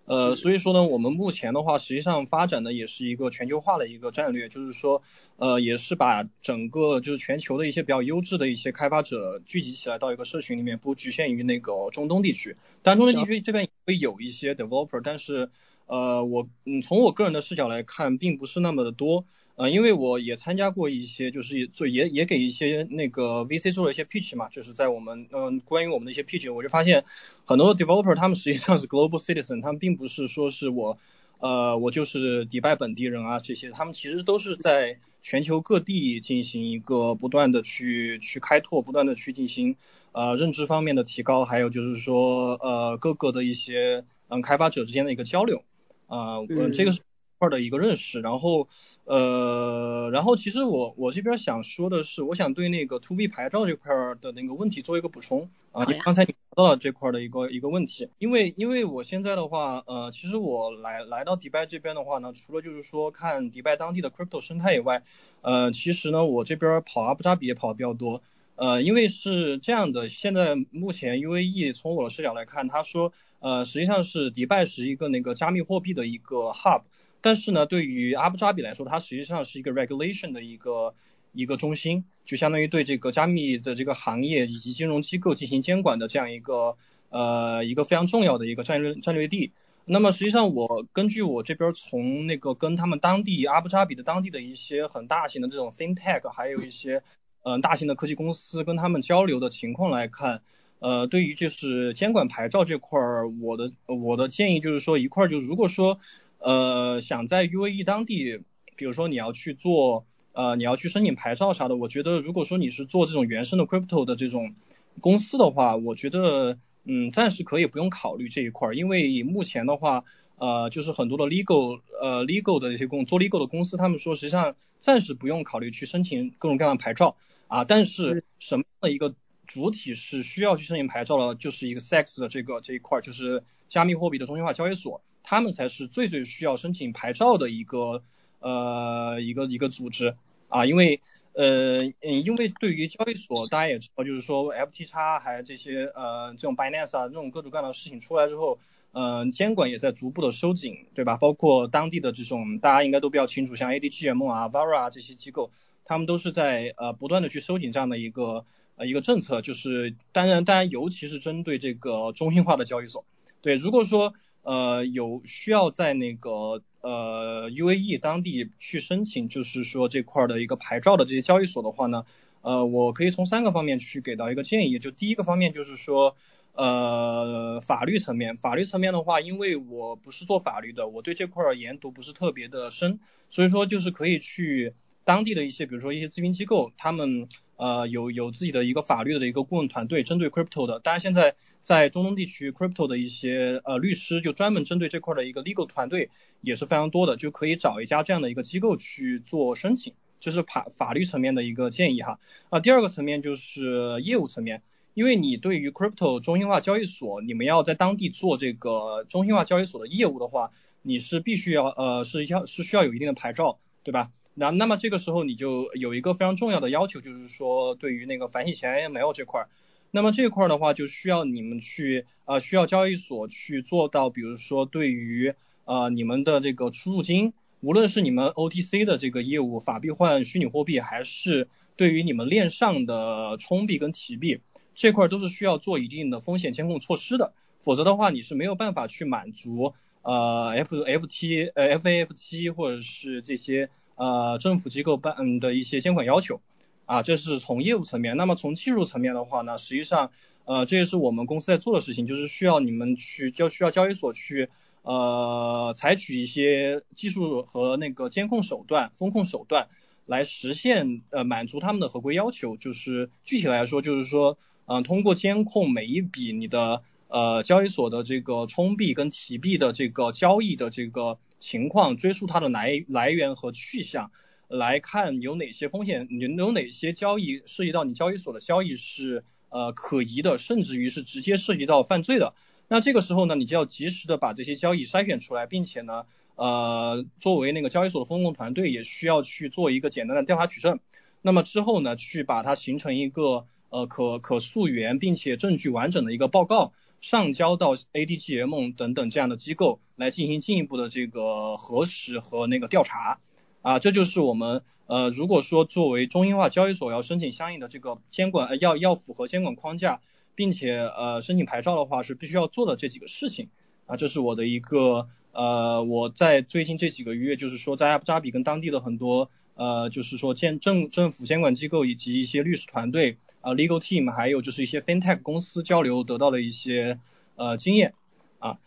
[0.09, 5.03] 呃，所以说呢，我们目前的话，实际上发展的也是一个全球化的一个战略，就是说，
[5.37, 12.57] 呃，也是把整个就是全球的一些比较优质的一些开发者聚集起来到一个社群里面，不局限于那个中东地区。
[12.81, 15.51] 当然，中东地区这边也会有一些 developer，但是。
[15.89, 19.25] 呃，我嗯，从我个人的视角来看，并不是那么的多，
[19.55, 27.03] 呃，因为我也参加过一些，就是做也也给一些那个 VC 做了一些 pitch 嘛，就是在我们嗯关于我们的一些 pitch，我就发现
[27.43, 30.99] 很多 developer 他们实际上是 global citizen，他们并不是说是我
[31.39, 39.75] 呃我就是迪拜本地人啊这些，他们其实都是在全球各地进行一个不断的去去开拓，不断的去进行
[40.11, 45.63] 呃认知方面的提高，还有就是说呃各个的一些嗯开发者之间的一个交流。
[46.09, 46.99] 啊，嗯，这个是
[47.37, 48.67] 块的一个认识，然后，
[49.05, 65.03] 呃，然后其实我我这边想说的是，我想对那个 to B 牌照这块的那个问题做一个补充啊，因为刚才你说到了这块的一个一个问题，因为因为我现在的话，呃，其实我来来到迪拜这边的话呢，除了就是说看迪拜当地的 crypto 生态以外，
[65.41, 68.21] 呃，其实呢，我这边跑阿布扎比也跑的比较多，
[68.59, 73.13] 呃，因为是这样的，现在目前 UAE 从我的视角来看，他说。
[73.41, 76.81] 呃，实际上是迪拜是一个那个加密货币的一个 hub，
[77.21, 80.93] 但是呢，对于阿布扎比来说，它实际上是一个 regulation 的一个
[81.31, 86.75] 一个中心，就相当于对这个加密的这个行业以及金融机构进行监管的这样一个
[87.07, 89.53] 呃一个非常重要的一个战略战略地。
[89.85, 97.01] 那么实际上我根据我这边从那个跟他们当地阿布扎比的当地的一些很大型的这种 fintech，还有一些
[97.43, 100.41] 嗯大型的科技公司跟他们交流的情况来看。
[100.81, 105.99] 呃，对于就是监管牌照这块儿，我的我的建议就是说一块儿就如果说
[106.37, 108.39] 呃想在 UAE 当地，
[108.77, 114.55] 比如说你要去做呃你要去申请牌照啥的，我觉得如果说你是做这种原生的 crypto 的这种
[115.01, 120.05] 公司的话，我觉得嗯暂时可以不用考虑这一块儿，因为目前的话
[120.37, 127.17] 呃就是很多的 legal 呃 legal 的一些公做 legal 的公司，他们说实际上暂时不用考虑去申请各种各样的牌照
[127.49, 129.13] 啊，但是什么样的一个
[129.45, 138.03] 主体是需要去申请牌照的，就是一个 SEX 的这个这一块，就是加密货币的中心化交易所，他们才是最最需要申请牌照的一个
[138.39, 140.15] 呃一个一个组织
[140.47, 141.01] 啊，因为
[141.33, 148.59] 呃嗯，因为对于交易所，大家也知道，就是说 FTX 还有这些呃这种 Binance 啊这种各种各样的事情出来之后，
[148.91, 151.17] 嗯，监管也在逐步的收紧，对吧？
[151.17, 155.51] 包括当地的这种大家应该都比较清楚，像 ADGM 啊、Vara 啊这些机构，
[155.89, 158.45] 他们都是在呃不断的去收紧这样的一个。
[158.81, 163.03] 呃，一个政策就是，当然，当然，尤其是针对这个中心化的交易所，
[163.41, 172.05] 对，如果说呃有需要在那个呃 UAE 当地去申请，就是说这块的一个牌照的这些交易所的话呢，
[172.39, 176.15] 呃，我可以从三个方面去给到一个建议，就第一个方面就是说，
[176.53, 184.73] 呃，法律层面，法律层面的话，因为我不是做法律的，我对这块研读不是特别的深，所以说就是可以去
[185.09, 187.27] 当地的一些，比如说一些咨询机构，他们。
[187.59, 190.79] 呃，有有自己的一个法律的一个顾问团队，针对 crypto 的。
[190.79, 199.91] 当然，现在在中东地区，crypto 的一些呃律师就专门针对这块的一个 legal 团队也是非常多的，就可以找一家这样的一个机构去做申请，
[200.21, 202.17] 这是法法律层面的一个建议哈。
[202.49, 210.51] 啊，第二个层面就是业务层面，因为你对于 crypto 中心化交易所，你们要在当地做这个中心化交易所的业务的话，
[210.81, 214.11] 你是必须要呃是要是需要有一定的牌照，对吧？
[214.39, 219.49] 那那么这个时候你就有一个非常重要的要求，就是说对于那个反洗钱 AML 这块儿，
[219.91, 225.33] 那么这块儿的话就需要你们去呃需要交易所去做到，比如说对于
[225.65, 234.39] 呃你们的这个出入金，无论是你们 OTC 的这个业务法币换虚拟货币，还是对于你们链上的充币跟提币
[234.73, 237.33] 这块儿都是需要做一定的风险监控措施的。
[237.57, 243.69] 否则的话你是没有办法去满足呃 F F T 呃 F A F T 或者是这些
[243.99, 246.41] 呃政府机构办的一些监管要求
[246.85, 248.17] 啊，这是从业务层面。
[248.17, 250.09] 那么从技术层面的话呢，实际上
[250.45, 254.49] 呃这也是我们公司在做的事情，就是需要你们去就需要交易所去
[254.83, 259.67] 呃采取一些技术和那个监控手段、风控手段。
[260.05, 274.11] 来实现呃满足他们的合规要求，就是具体来说就是说，嗯，通过监控每一笔你的呃交易所的这个充币跟提币的这个交易的这个情况，追溯它的来来源和去向，
[274.47, 282.33] 来看有哪些风险，有有哪些交易涉及到你交易所的交易是呃可疑的，甚至于是直接涉及到犯罪的，
[282.67, 286.05] 那这个时候呢，你就要及时的把这些交易筛选出来，并且呢。
[286.41, 290.79] 呃，作为那个交易所的风控团队，也需要去做一个简单的调查取证。
[291.21, 296.71] 那么之后呢，去把它形成一个呃可可溯源并且证据完整的一个报告，
[297.01, 303.19] 上交到 ADGM 等等这样的机构来进行进一步的这个核实和那个调查。
[303.61, 310.01] 啊，这就是我们呃，如果说作为中英化交易所要申请相应的这个监管，要要符合监管框架，
[310.35, 313.49] 并且呃申请牌照的话，是必须要做的这几个事情。
[313.85, 315.09] 啊，这是我的一个。
[315.31, 319.29] 呃，我在最近这几个月，就是说在阿布扎比跟当地的很多
[319.59, 326.97] 呃，就是说监政政府监管机构以及一些律师团队啊，legal team，还有就是一些 fintech 公司交流得到的一些
[327.35, 327.93] 呃经验
[328.39, 328.57] 啊，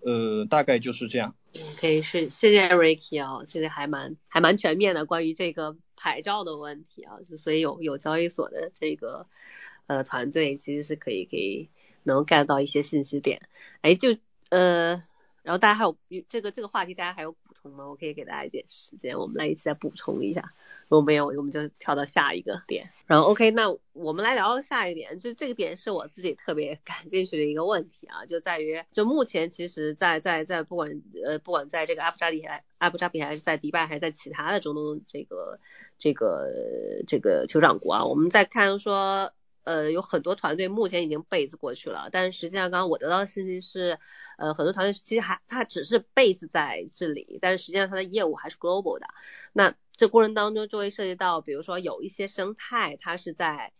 [0.00, 1.34] 呃，大概就是这样。
[1.80, 9.26] 可以是谢谢 Ricky 啊，其实还蛮还蛮全面的，关于这个牌照的问题啊，就所以有有交易所的这个
[9.86, 11.70] 呃团队其实是可以给
[12.02, 13.40] 能 get 到一些信息点，
[13.80, 14.18] 哎，就
[14.50, 15.02] 呃。
[15.42, 15.96] 然后大家还有
[16.28, 17.88] 这个这个话题，大家还有充吗？
[17.88, 20.52] 我可以给大家一点时间，我们来一起再补充一下。
[20.88, 22.90] 如果没有，我们就跳到下一个点。
[23.06, 35.58] 然后 OK，那我们来聊下一点，就这个点是我自己特别感兴趣的一个问题啊，就在于就目前其实，在在在不管呃不管在这个阿布扎比还阿布扎比还是在迪拜还是在其他的中东这个
[35.98, 36.52] 这个
[37.06, 39.32] 这个酋长国啊，我们在看说。
[39.66, 43.98] 呃，有很多团队目前已经 base 过去了，但是实际上刚刚我得到的信息是，
[44.38, 49.06] 呃，很多团队其实还它只是 base 在这里，但是实际上它的业务还是 global 的。
[49.52, 53.72] 那这过程当中就会涉及到，比如说有一些生态它是在。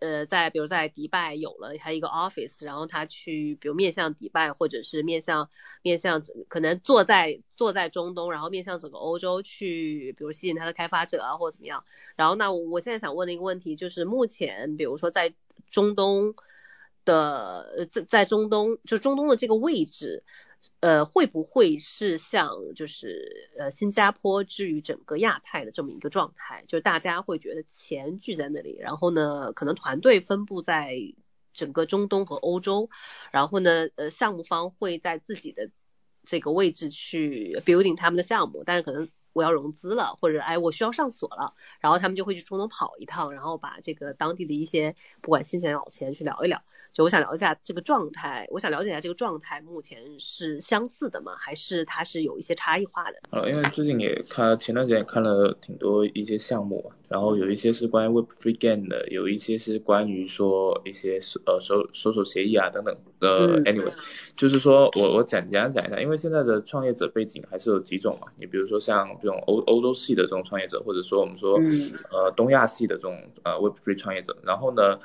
[0.00, 5.50] 呃，在比如在迪拜有了他一个 office，然后他去比如面向迪拜，或者是面向
[5.82, 11.84] 面向可能坐在坐在中东，然后面向整个欧洲去，比如吸引他的开发者啊，或者怎么样。
[12.16, 15.34] 然后那我现在想问的一个问题就是，目前比如说在
[15.70, 16.34] 中东
[17.04, 20.22] 的在在中东就中东的这个位置。
[20.80, 26.64] 呃，会不会是像就是呃新加坡之于整个亚太的这么一个状态？
[26.68, 30.94] 就是大家会觉得钱聚在那里，然后呢，可能团队分布在
[31.52, 32.90] 整个中东和欧洲，
[33.32, 35.70] 然后呢，呃，项目方会在自己的
[36.24, 46.62] 这个位置去 building 他们的项目，但是可能我要融资了，或者哎我需要上锁了，然后他们就会去中东跑一趟，然后把这个当地的一些不管新钱老钱去聊一聊。
[46.92, 51.36] 就我想了解下这个状态，我想了解一下这个状态目前是相似的吗？
[51.38, 53.18] 还是它是有一些差异化的？
[53.30, 62.96] 呃，因为最近也看前段时间也看了挺多一些项目，然后有一些是关于 Web Free Game 的，有一些是关于说一些呃收收手协议啊等等。
[63.20, 63.92] 呃，Anyway，
[64.36, 71.60] 就是说我我简简单讲一下，因为现在的创业者背景还是有几种嘛，你比如说像这种欧欧洲系的这种创业者，或者说我们说
[72.10, 75.00] 呃东亚系的这种呃 Web Free 创业者，然后呢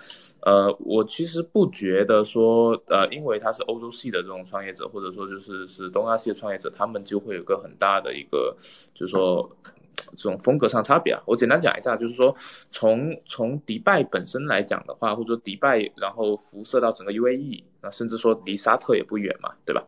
[0.45, 1.69] 呃我其实不。
[1.73, 8.55] 觉得说，呃，因为他是欧洲系的这种创业者，或者说就是是东亚系的创业者，他们就会有个很大的一个，
[8.93, 9.49] 就是说
[10.15, 11.23] 这种风格上差别啊。
[11.25, 12.35] 我简单讲一下，就是说
[12.69, 19.87] 从从迪拜本身来讲的话，或者说迪拜然后辐射到整个 UAE，那甚至说离沙特也不远嘛，对吧？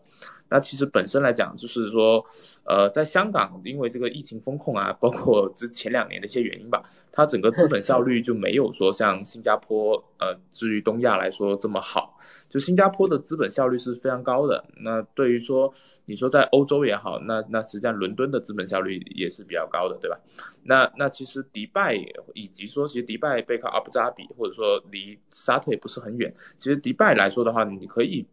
[0.50, 2.26] 那其实本身来讲，就是说，
[2.66, 12.20] 呃，在香港，因为这个疫情风控啊，包括之前两年的一些原因吧，它整个资本效率就没有说像新加坡，呃，至于东亚来说这么好。
[12.48, 14.66] 就新加坡的资本效率是非常高的。
[14.78, 15.74] 那对于说，
[16.06, 20.20] 你说在欧洲也好，那那实际上伦敦的资本效率也是比较高的，对吧？
[20.64, 21.96] 那那其实迪拜
[22.34, 26.34] 以及说，其实迪拜背靠阿布扎比，或者说离沙特也不是很远。
[26.58, 28.28] 其实迪拜来说的话，你可以。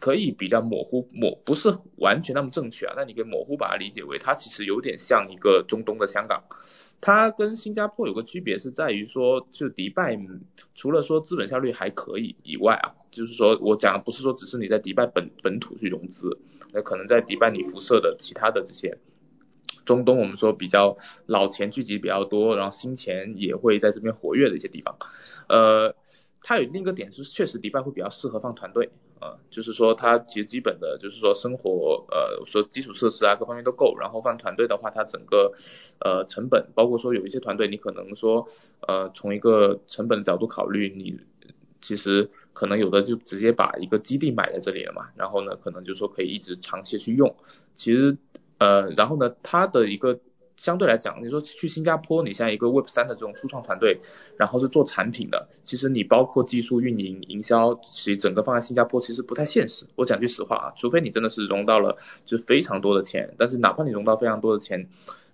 [0.00, 6.44] 可以比较模糊模不是完全那么正确啊，那你可以模糊把它理解为它其实有点像一个中东的香港，
[7.00, 10.18] 它跟新加坡有个区别是在于说，就迪拜
[10.74, 16.38] 除了说资本效率还可以以外啊，就是说我讲的不是说只是你在迪拜本本土去融资，
[16.72, 18.98] 那可能在迪拜你辐射的其他的这些。
[19.84, 24.96] 中东我们说比较老钱聚集比较多，然后新钱也会在这边活跃的一些地方，
[25.48, 25.94] 呃。
[26.40, 28.90] 它有另一个点是，确实迪拜会比较适合放团队。
[29.20, 35.52] 啊，就是说它其实基本的就是说生活呃说基础设施啊各方面都够，然后放团队的话，它整个
[36.00, 38.46] 呃成本，包括说有一些团队你可能说
[38.86, 41.18] 呃从一个成本的角度考虑，你
[41.80, 47.34] 其实可能有的就直接把一个基地买在这里了嘛，然后呢可能就说可以一直长期去用，
[47.74, 48.16] 其实
[48.58, 50.20] 呃然后呢它的一个。
[50.58, 54.00] 相对来讲，你说去新加坡，你像一个 Web 三的这种初创团队，
[54.36, 59.86] 然后是做产品的，其实你包括技术、运营、营销，其实整个放在新加坡其实不太现实。
[59.94, 64.90] 我讲句实话啊，除非你真的是融到了就非常多的钱，但是哪怕你融到非常多的钱。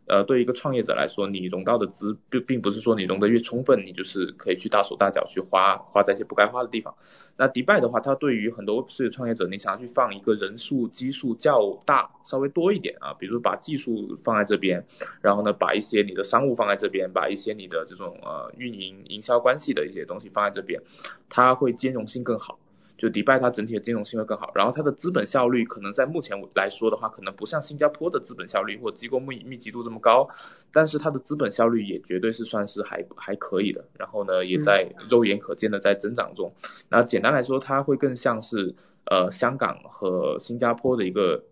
[0.07, 6.94] 呃，对一个创业者来说，你融到的资并并不是说你融的越充分，你就是可以去大手大脚去花花在一些不该花的地方。
[7.36, 14.84] 那迪拜的话，它对于很多 Web3 的创业者，你想要去放一个人数基数较大、稍微多一点啊，比如把技术放在这边，
[15.22, 20.82] 然后呢，把一些你的商务放在这边，把一些你的这种呃运营营销关系的一些东西放在这边，
[21.28, 22.59] 它会兼容性更好。
[22.97, 30.28] 就迪拜它整体的金融性会更好，然后它的资本效率可能在目前来说的话，可能不像新加坡的资本效率或机构密密集度这么高，
[30.72, 36.55] 但是它的资本效率也绝对是算是还还可以的，然后呢也在肉眼可见的在增长中。
[36.88, 38.74] 那简单来说，它会更像是
[39.07, 41.45] 呃香港和新加坡的一个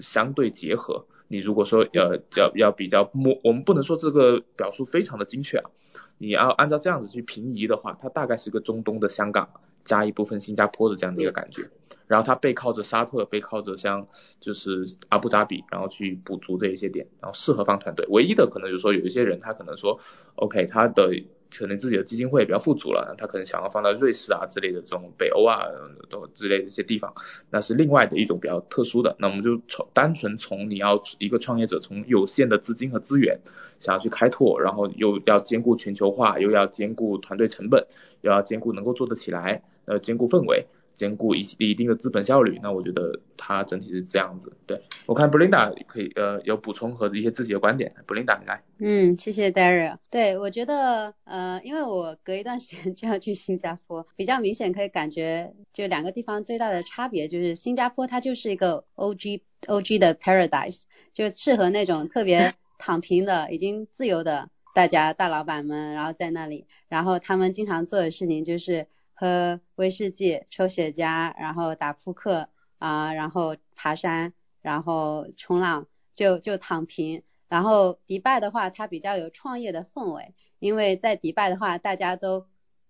[0.00, 1.06] 相对结合。
[1.28, 5.70] 你如果说呃要要比较摸，我们不能说这个表述非常的精确啊，
[6.18, 9.48] 你要按照这样子去平移的话，它大概是个中东的香港。
[9.88, 11.70] 加一部分新加坡的这样的一个感觉，
[12.06, 14.06] 然后他背靠着沙特，背靠着像
[14.38, 18.06] 就是阿布扎比，然后去补足这一些点，然后适合放团队。
[18.10, 19.98] 唯一的可能就是说有一些人他可能说
[20.34, 21.10] ，OK，他的
[21.50, 25.62] 可能自己的基金会比较富足了，他可能想要放到瑞士啊之类的这种北欧啊
[26.10, 27.14] 都之类的一些地方，
[27.50, 29.16] 那是另外的一种比较特殊的。
[29.18, 33.40] 那我们就从单纯从你要一个创业者从有限的资金和资源
[33.78, 37.86] 想要去开拓，然后又要兼顾全球化，又要兼顾团队成本，
[38.20, 39.62] 又要兼顾能够做得起来。
[39.88, 44.52] 呃，兼顾氛围，兼顾一一定的资本效率，那我觉得它整体是这样子。
[44.66, 48.62] 对我看 Belinda 可以呃有补充和一些自己的观点，Belinda 你来。
[48.78, 49.96] 嗯，谢谢 Daryl。
[50.10, 60.82] 对我觉得呃，因为我隔一段时间 就要去新加坡，比较明显可以感觉就两个地方最大的差别就是新加坡它就是一个 OG OG 的 paradise，
[61.12, 68.86] 就适合那种特别 躺平的、已经自由的大家大老板们，然后在那里，然后他们经常做的事情就是。
[69.20, 72.48] 喝威士忌、抽雪茄，然后打扑克
[72.78, 77.24] 啊，然后爬山，然后冲浪，就就躺平。
[77.48, 82.46] 然后迪拜的话，它比较有创业的氛围，因为在迪拜的话，大家都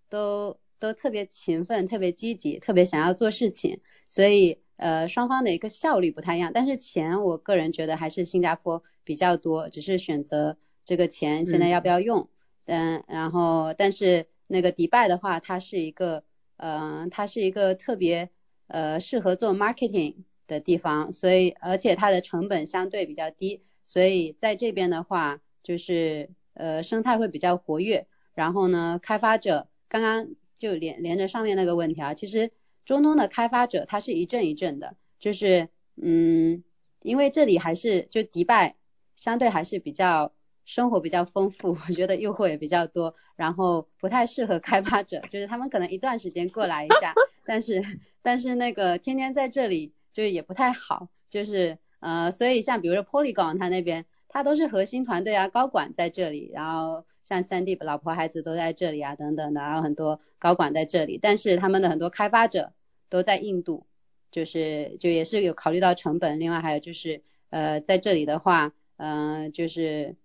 [0.07, 6.51] 都都特别勤奋、特别积极、特别想要做事情，所以呃双方的一个效率不太一样。
[6.53, 12.29] 但是钱，我个人觉得还是新加坡比较多，只是选择这个钱现在要不要用。
[12.65, 14.27] 嗯，然后但是。
[14.51, 16.23] 那个迪拜的话，它是一个，
[16.57, 18.31] 呃，它是一个特别，
[18.65, 20.15] 呃，适合做 marketing
[20.47, 28.07] 的地方，所以而且它的成本相对比较低，所以在这边的话，就是呃生态会比较活跃。
[28.33, 32.51] 然后呢，开发者刚刚就连连着上面那个问题啊，其实
[32.85, 36.63] 中东的开发者他是一阵一阵的，就是嗯，
[37.03, 38.77] 因为这里还是就迪拜
[39.15, 40.33] 相对还是比较。
[40.69, 47.83] 生活比较丰富， 我觉得诱惑也比较多，然后不太适合开发者，就是他们可能一段时间过来一下， 但是
[48.21, 62.73] 但是那个天天在这里就是也不太好，就是呃，所以像比如说 Polygon 他那边，他都是核心团队啊，高管在这里，然后像三 D 老婆孩子都在这里啊等等的，然后很多高管在这里，但是他们的很多开发者
[63.09, 63.87] 都在印度，
[64.29, 70.15] 就是就也是有考虑到成本，另外还有就是呃在这里的话，嗯就是。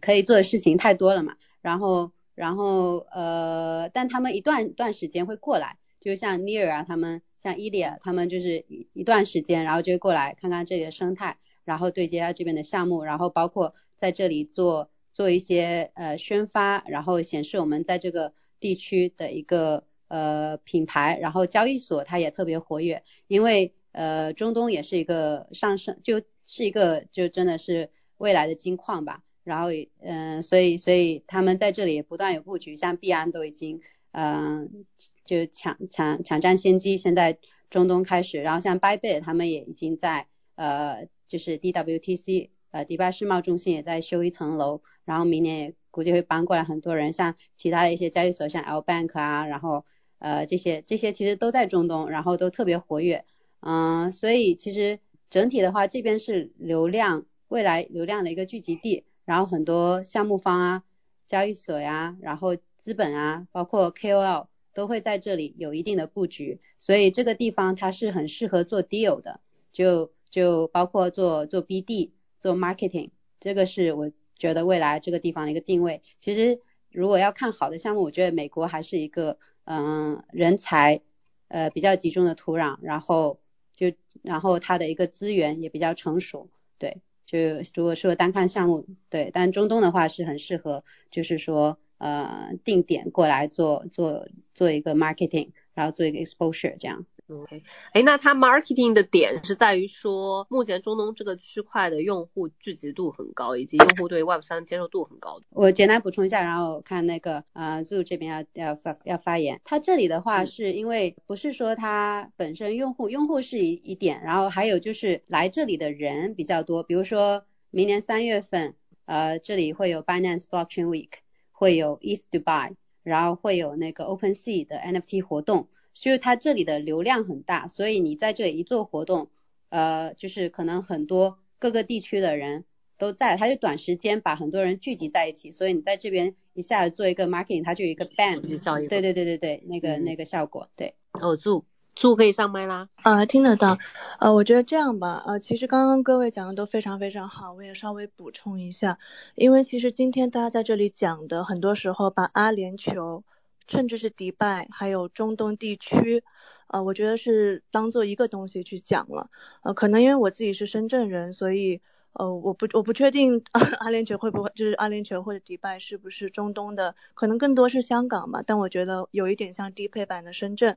[0.00, 29.22] 可以做的事情太多了嘛，然后，然后，呃，但他们一段段时间会过来，就像 Near 啊，他们像 Elia，他们就是一段时间，然后就过来看看这里的生态，然后对接下这边的项目，然后包括在这里做做一些呃宣发，然后显示我们在这个地区的一个呃品牌，然后交易所它也特别活跃，因为呃中东也是一个上升，就是一个就真的是未来的金矿吧。
[29.44, 29.68] 然后，
[30.00, 33.80] 嗯，所以，所以他们在这里也不断有布局，像币安都已经，
[34.12, 34.86] 嗯，
[35.24, 36.96] 就抢抢抢占先机。
[36.96, 37.38] 现在
[37.68, 47.12] 中东开始，然后像 Bybit 他们也已经在，呃，就是 DWTC，呃，迪拜世贸中心也在修一层楼，然后明年也估计会搬过来很多人。
[47.12, 49.84] 像其他的一些交易所，像 L Bank 啊，然后，
[50.18, 53.24] 呃，这些这些其实都在中东，然后都特别活跃，
[53.60, 59.04] 嗯，所以其实整体的话，这边是流量未来流量的一个聚集地。
[59.24, 60.82] 然后很多项目方啊、
[61.26, 69.40] 交易所呀，然后资本啊，包括 KOL 都会在这里有一定的布局，所以这个地方它是很适合做 deal 的，
[69.72, 73.10] 就就包括做做 BD、做 marketing，
[73.40, 76.02] 这个是我觉得未来这个地方的一个定位。
[76.18, 76.60] 其实
[76.90, 81.00] 如果要看好的项目，我觉得美国还是一个嗯人才
[81.48, 83.40] 呃比较集中的土壤，然后
[83.72, 87.00] 就然后它的一个资源也比较成熟，对。
[87.24, 87.38] 就
[87.74, 97.06] 如果说单看项目，对，但中东的话是很适合，就是说呃定点过来做做做一个 marketing，然后做一个 exposure 这样。
[97.26, 97.62] OK，
[97.92, 105.40] 哎，那它 marketing 的点是在于说，目前中东这个区块的用户聚集度很高，以及用户对 Web 三接受度很高。
[105.48, 109.62] 我简单补充一下，然后看那个呃 Zoo 这边要要发要发言。
[109.64, 118.74] 它这里的话是因为不是说它本身用户用户是一一点，然后还有就是来这里的人比较多，比如说明年三月份，
[119.06, 121.10] 呃，这里会有 Binance Blockchain Week，
[121.52, 125.68] 会有 East Dubai，然后会有那个 OpenSea 的 NFT 活动。
[125.94, 129.30] 所以它这里的流量很大，所以你在这里一做活动，
[129.68, 132.64] 呃，就是可能很多各个地区的人
[132.98, 138.88] 都在，它就短时间把很多人聚集在一起，所以你在这边一下子做一个 marketing，它就有一个 band 效应。
[138.88, 140.94] 对对对对对，那个那个效果，对。
[141.12, 141.64] 哦，祝
[141.94, 142.88] 祝可以上麦啦。
[142.96, 143.78] 啊，听得到。
[144.18, 148.98] 呃，我觉得这样吧，呃，其实刚刚各位讲的都非常非常好，我也稍微补充一下，
[149.36, 153.22] 因为其实今天大家在这里讲的，很多时候把阿联酋。
[153.68, 156.22] 甚至是迪拜，还有中东地区，
[156.68, 159.30] 呃，我觉得是当做一个东西去讲了，
[159.62, 161.80] 呃，可能因为我自己是深圳人，所以，
[162.12, 163.42] 呃，我不我不确定
[163.80, 170.76] 阿联酋会不会就是阿联酋或者迪拜是不是中东的，可能更多是香港嘛，但我觉得有一点像低配版的深圳。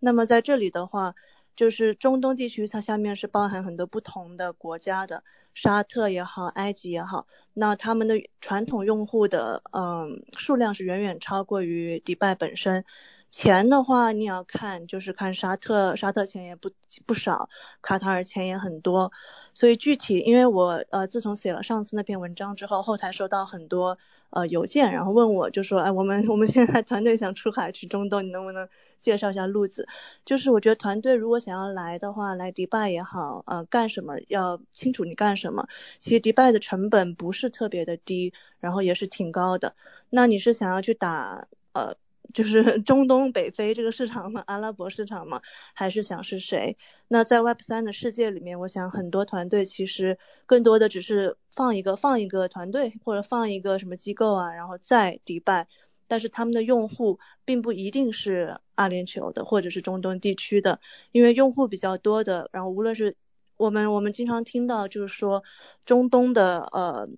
[0.00, 1.14] 那么在这里的话。
[1.58, 12.84] 就是中东地区，它下面是包含很多不同的国家的，沙特也好，埃及也好，那他们的传统用户的嗯数量是远远超过于迪拜本身。
[13.28, 16.70] 钱的话，你要看就是看沙特，沙特钱也不
[17.06, 17.50] 不少，
[17.82, 19.10] 卡塔尔钱也很多。
[19.52, 23.98] 所以具体，因为我呃自从写了上次那篇文章之后，后台收到很多。
[24.30, 28.68] 呃，邮件，然后问我就说，哎，我们我们现在团队想出海去中东，你能不能
[28.98, 29.88] 介绍一下路子？
[30.24, 35.66] 就是我觉得团队如果想要来的话，来迪拜也好，呃，干什么要清楚你干什么。
[36.00, 39.74] 其实迪拜的成本不是特别的低，然后也是挺高的。
[40.10, 41.96] 那你是想要去打呃？
[42.34, 44.42] 就是中东北非这个市场吗？
[44.46, 45.40] 阿拉伯市场吗？
[45.74, 46.76] 还是想是谁？
[47.08, 55.68] 那在 Web 三的世界里面，我想很多团队其实更多的只是放一个放一个团队或者放一个什么机构啊，然后在迪拜，
[56.06, 60.80] 但是他们的用户并不一定是阿联酋的或者是中东地区的，
[61.12, 63.16] 因为用户比较多的，然后无论是
[63.56, 65.42] 我们我们经常听到就是说
[65.84, 67.08] 中东的呃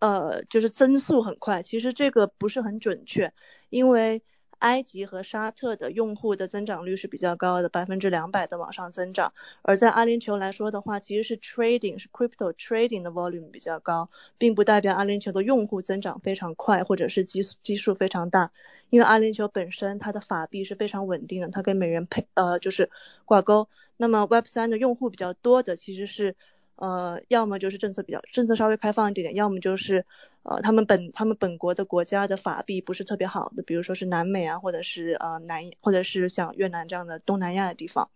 [0.00, 3.32] 呃就是增速很快，其实这个不是很准确。
[3.68, 4.22] 因为
[4.60, 9.34] 埃及和沙特的用户的增长率是比较高的，百分之两百的往上增长。
[9.62, 18.50] 而在阿联酋来说的话，其实是 trading 是 crypto trading 的 volume 比较高，并不代表阿联酋的用户增长非常快，或者是基数基数非常大。
[18.88, 22.90] 因为阿联酋本身它的法币是非常稳定的，它跟美元配呃就是
[23.26, 23.68] 挂钩。
[23.98, 26.34] 那么 Web 三的用户比较多的其实是。
[26.76, 30.06] 呃，要么就是政策比较政策稍微开放一点点，要么就是
[30.42, 38.10] 呃他们本他们本国的国家的法币不是特别好的，比如说是南美啊，或者是呃南或者是像越南这样的东南亚的地方。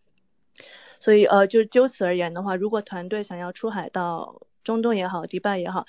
[0.98, 5.86] 所以呃就就此而言的话，如果团队想要出海到中东也好，迪拜也好。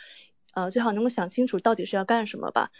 [0.53, 2.71] 呃，最好能够想清楚到底是要干什么吧。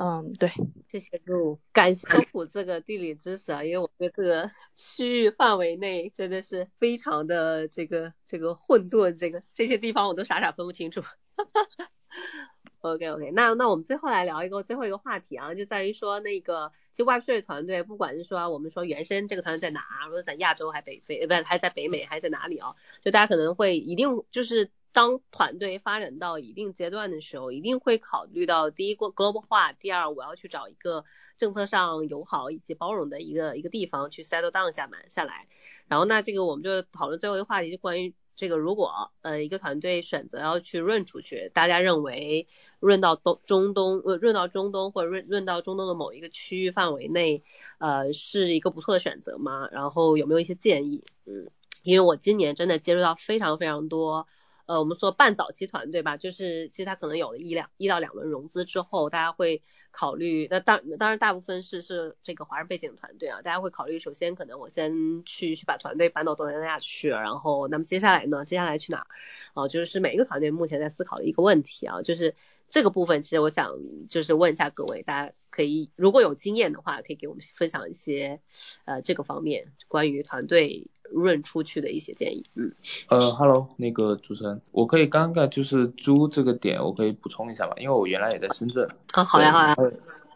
[0.00, 0.48] 嗯，对，
[0.86, 11.02] 谢谢陆，感谢科普这个地理知识啊，因为我觉得这个 区域范围内真的是非常的这个这个混沌，这个这些地方我都傻傻分不清楚。
[12.80, 22.76] OK OK，那那我们最后来聊一个最后一个话题啊，就在于说那个就 Web3 团队，不管是说我们说原生这个团队在哪，如果在亚洲还北非，不是还在北美还是在哪里啊？
[23.02, 24.70] 就大家可能会一定就是。
[24.92, 31.04] 当团队发展到一定阶段的时候，一定会考虑到第一个 global 化，第二我要去找一个
[31.36, 35.46] 政策上友好以及包容的一个一个地方去 settle down 下满下来。
[35.86, 42.48] 然后那这个我们就讨论最后一个话题，就关于这个如果呃一个团队选择要去润出去，大家认为
[42.80, 47.42] 润到东中东呃润到中东或者润润到中东的某一个区域范围内，
[47.78, 49.68] 呃是一个不错的选择吗？
[49.70, 51.04] 然后有没有一些建议？
[51.26, 51.50] 嗯，
[51.82, 54.26] 因为我今年真的接触到非常非常多。
[54.68, 69.06] 呃，我们说半早期团队吧，就是其实他可能有了一两一到两轮融资之后，大家会考虑，那当当然大部分是是这个华人背景的团队啊，大家会考虑，首先可能我先去去把团队搬到东南亚去，然后那么接下来呢，接下来去哪儿？
[69.54, 72.34] 哦，就是每一个团队目前在思考的一个问题啊，就是
[72.68, 73.74] 这个部分，其实我想
[74.10, 78.42] 就是问一下各位，大家可以如果有经验的话，可以给我们分享一些
[78.84, 80.88] 呃这个方面关于团队。
[81.10, 82.72] 润出去的一些建议，嗯，
[83.08, 89.74] 呃，Hello，那个主持人，我可以刚刚就是租这个点，我可以补充一下嘛，因为我原来也在深圳，啊，好呀好呀，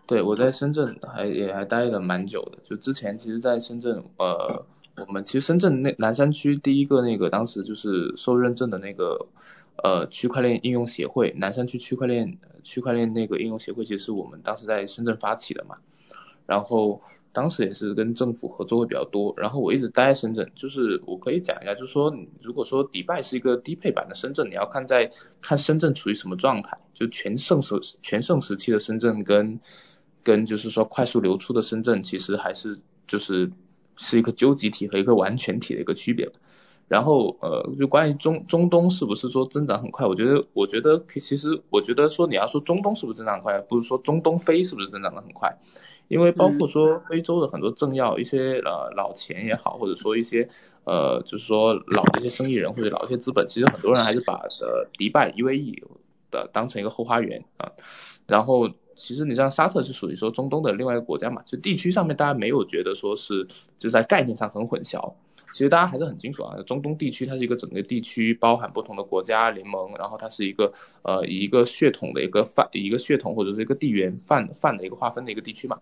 [0.06, 4.64] 对，我在深圳还也还待了蛮久的，就之前其实在深圳，呃，
[5.06, 9.26] 我们其实深圳那南山区第一个那个当时就是受认证的那个
[9.82, 15.76] 呃区块链应用协会，南山区区块链区块链那个应用协会，其实是我们当时在深圳发起的嘛，
[16.46, 17.00] 然后。
[17.32, 25.10] 当时也是跟政府合作会比较多，然后我一直待在深圳，就是我可以讲一下，就是说，如果说迪拜是一个低配版的深圳，你要看在
[25.40, 29.58] 看深圳处于什么状态，就全盛时全盛时期的深圳跟
[30.22, 32.78] 跟就是说快速流出的深圳，其实还是
[33.08, 33.50] 就是
[33.96, 36.30] 是一个究极体和一个完全体的一个区别。
[36.88, 45.58] 然后呃，就关于中中东是不是说增长很快，我觉得我觉得其实我觉得说你要说中东是不是增长快，不是说中东非是不是增长的很快。
[46.12, 50.46] 因为包括说非洲的很多政要，一些呃老钱也好，或者说一些
[50.84, 55.82] 呃就是说老的一些生意人或者老一些资本，其实很多人还是把呃迪拜 UAE
[56.30, 57.72] 的当成一个后花园啊。
[58.26, 63.48] 然后其实你像沙特是属于说中东的另外一个国家嘛，就地区上面大家没有觉得说是
[63.78, 65.14] 就在概念上很混淆。
[65.52, 70.72] 其实大家还是很清楚啊，中东地区它是一个整个地区包含不同的国家联盟，然后它是一个
[71.02, 75.80] 呃一个血统的一个范一个血统或者是一个地缘范范的一个划分的一个地区嘛，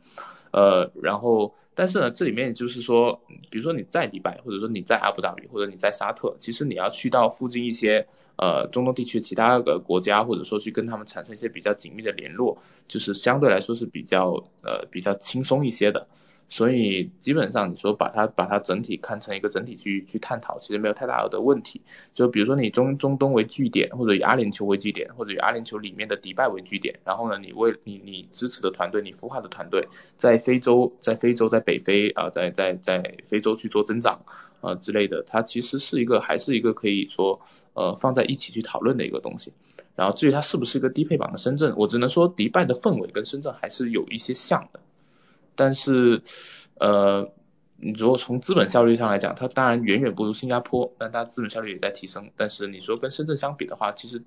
[0.50, 8.06] 呃然后但是呢这里面就是说，比如说你在迪拜或者说你在阿布达比或者你在沙特，其实你要去到附近一些
[8.36, 12.58] 呃中东地区其他的国家或者说去跟他们产生一些比较紧密的联络，
[12.88, 16.08] 就是相对来说是比较呃比较轻松一些的。
[16.50, 21.80] 所以基本上你说把它把它整体看成一个整体去去探讨，其实没有太大的问题。
[22.12, 34.24] 就比如说你中中东为据点，或者以阿联酋为据点，或者以阿联酋里面的迪拜为据点，然后呢，你为你你支持的团队，你孵化的团队在非洲，在非洲在北非啊，在在在非洲去做增长
[34.60, 37.40] 啊之类的，它其实是一个还是一个可以说
[37.74, 39.52] 呃放在一起去讨论的一个东西。
[39.94, 44.80] 然后至于它是不是一个低配版的深圳，我只能说迪拜的氛围跟深圳还是有一些像的。
[45.60, 46.22] 但是，
[46.78, 47.30] 呃，
[47.76, 52.30] 你如果从资本效率上来讲，它当然远远不如新加坡，但它资本效率也在提升。
[52.34, 54.22] 但是你说跟深圳相比的话，其实，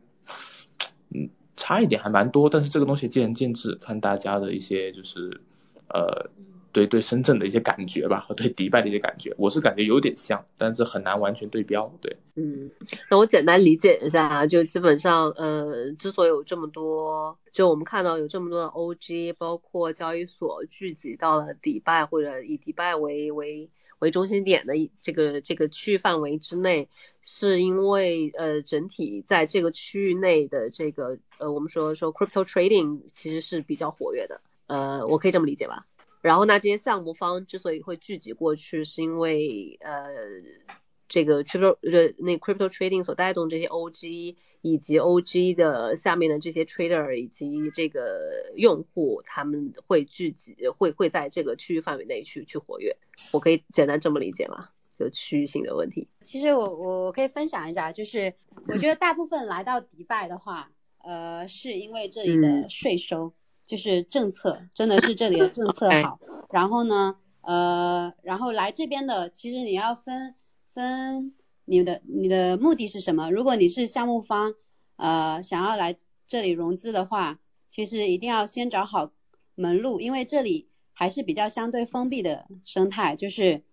[1.10, 2.52] 嗯，差一点还蛮多。
[2.52, 5.42] 但是这个东西见仁见智，看大家的一些就是，
[5.90, 6.30] 呃。
[6.74, 11.94] 对对，深圳的一些感觉吧，和对迪拜的一些感觉，我是感觉有点像，但是很难完全对标。
[12.02, 12.72] 对，嗯，
[13.12, 23.70] 那我简单理解一下啊，就基本上，呃，之所以有这么多，就我们看到有这么多的 OG，包括交易所聚集到了迪拜或者以迪拜为为
[24.00, 26.90] 为中心点的这个这个区域范围之内，
[27.24, 35.86] 是因为呃整体在这个区域内的这个呃我们说说 crypto trading 其实是比较活跃的，呃，我可以这么理解吧？
[36.24, 40.08] 然后呢，这些项目方之所以会聚集过去，是因为呃，
[41.10, 52.96] 这个 crypto 呃那 crypto trading 所带动这些 OG 以及 OG 的下面的这些 trader 以及这个用户，他们会聚集，会会在这个区域范围内去去活跃。
[53.34, 54.70] 我可以简单这么理解吗？
[54.98, 56.08] 就区域性的问题。
[56.22, 58.34] 其实我我可以分享一下，就是
[58.70, 60.72] 我觉得大部分来到迪拜的话，
[61.04, 63.34] 呃，是因为这里的税收。
[63.66, 66.20] 就是政策，真的是这里的政策好。
[66.52, 70.36] 然后呢，呃，然后来这边的，其实你要分
[70.74, 71.34] 分
[71.66, 73.32] 你的你的目的是什么？
[73.32, 74.54] 如果你是项目方，
[74.98, 75.96] 呃，想要来
[76.28, 77.40] 这里融资的话，
[77.70, 79.12] 其实一定要先找好
[79.56, 83.64] 门路，因为这里还是比较相对封闭的生态，就是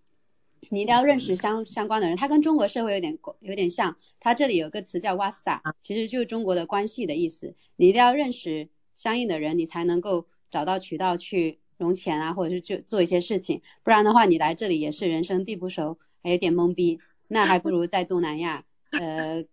[0.69, 2.17] 你一定要认识相相关的人。
[2.17, 7.55] 它跟中国社会有点有点像，它这里有个词叫 Wasta，其实就是中国的关系的意思。
[7.75, 8.69] 你一定要认识。
[8.95, 13.61] 相应的人，你才能够找到渠道去融钱啊，或者是去做一些事情。
[13.83, 16.99] 不然的话，你来这里也是人生地不熟，还有点懵逼。
[17.27, 19.45] 那还不如在东南亚，呃，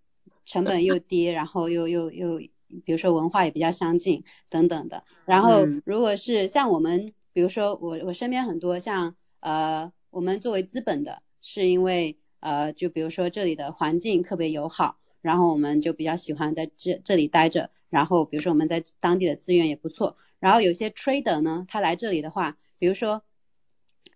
[0.44, 2.38] 成本又低，然后又又又，
[2.84, 5.04] 比如说文化也比较相近等等的。
[5.24, 17.70] 然后，如果是像我们，比如说我我身边很多像呃，我们作为资本的，是因为呃，就比如说这里的环境特别友好，然后我们就比较喜欢在这这里待着。
[17.90, 20.16] 然后，比如说我们在当地的资源也不错。
[20.38, 23.22] 然后有些 trader 呢，他来这里的话，比如说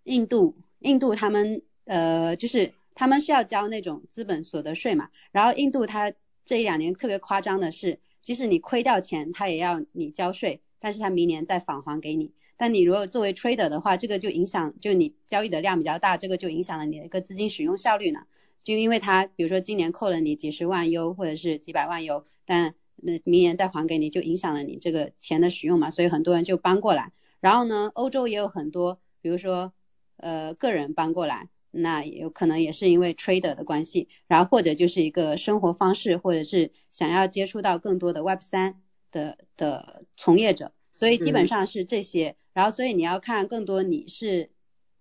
[0.04, 5.10] 印度，印度他们呃就是他们需要交那种资本所得税嘛。
[5.32, 6.12] 然后印度他
[6.44, 12.32] 这一两年特别夸张的是，即使你亏掉钱，他也要你交税，但是他明年再返还给你。
[12.56, 18.20] 但你如果作为 trader 的话，这个就影响，就你交易的量比较大，这个就影响了你的一个资金使用效率呢。
[18.62, 27.12] 就因为他比如说今年扣了你几十万 U 或者是几百万 U，但那明年再还给你，就影响了你这个钱的使用嘛，所以很多人就搬过来。
[27.40, 29.72] 然后呢，欧洲也有很多，比如说
[30.16, 38.80] 呃个人搬过来，那有可能也是因为 trader 的关系，然后或者就是一个生活方式，或者是想要接触到更多的 Web 三
[39.10, 42.36] 的的从业者，所以基本上是这些。
[42.52, 44.50] 然后所以你要看更多你是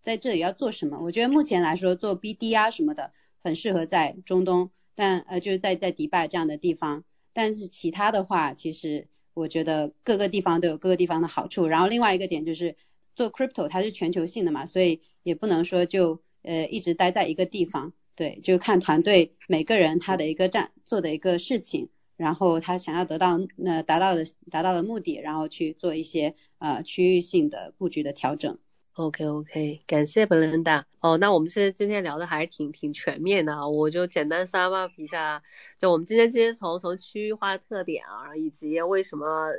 [0.02, 1.00] 在这里要做什么。
[1.04, 3.12] 我觉得目前来说做 BD 啊什么的
[3.44, 7.04] 很适合在中东，但呃就是在在迪拜这样的地方。
[7.34, 11.68] 但是其他的话，其实我觉得各个地方都有各个地方的好处。
[11.68, 12.76] 然后另外一个点就是
[13.16, 17.94] 做 crypto 它是全球性的嘛，所以也不能说就呃一直待在一个地方。
[18.14, 28.60] 对，就看团队每个人他的一个站做的一个事情，然后他想要得到那达到的达到的目的，然后去做一些呃区域性的布局的调整。
[28.96, 30.84] OK OK，感谢 Belinda。
[31.00, 35.42] 哦，那我们现在今天聊的还是挺挺全面的啊，我就简单 sum up 一下，
[35.80, 39.50] 就我们今天其实从从区域化特点啊，以及为什么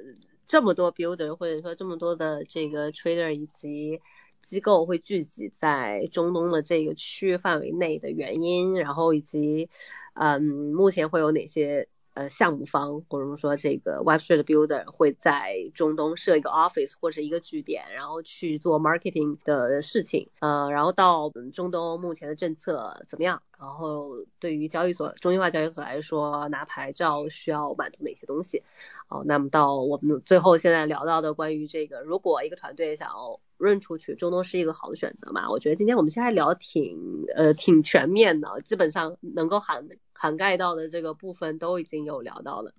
[0.47, 4.03] 这么多 builder 或者说这么多的这个 trader 以及
[4.43, 9.71] 机构会聚集在中东的这个区域范围内的原因，然后以及
[10.13, 11.89] 嗯目前会有哪些。
[12.15, 20.29] 呃，项目方或者说这个 Web3 的 builder 会在中东设一个 office 或者一个据点，然后去做 marketing 的事情。
[20.41, 23.43] 呃，然后到中东目前的政策怎么样？
[23.59, 28.63] 然后对于交易所中心化交易所来说，拿牌照需要满足哪些东西？
[29.09, 35.49] 哦，那么到我们最后现在聊到的关于这个，如果一个团队想要润出去，中东是一个好的选择嘛？
[35.51, 42.75] 我觉得今天我们现在聊挺呃挺全面的，基本上能够涵涵盖到的这个部分都已经有聊到了。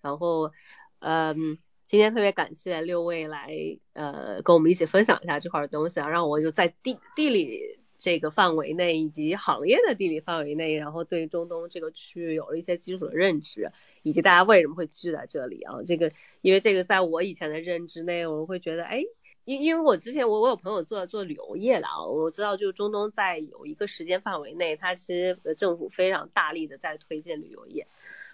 [0.00, 0.52] 然后
[1.00, 1.58] 嗯，
[1.88, 3.48] 今天特别感谢六位来
[3.92, 15.82] 呃跟我们一起分享一下这块东西啊，让我就在地地理这个范围内以及行业的地理范围内，然后对中东这个区域有了一些基础的认知，以及大家为什么会聚在这里啊？
[15.84, 19.02] 这个因为这个在我以前的认知内，我会觉得哎。
[19.44, 27.86] 因因为我之前我我有朋友做做旅游业的啊，我知道就中东在有一个时间范围内，它其实政府非常大力的在推荐旅游业，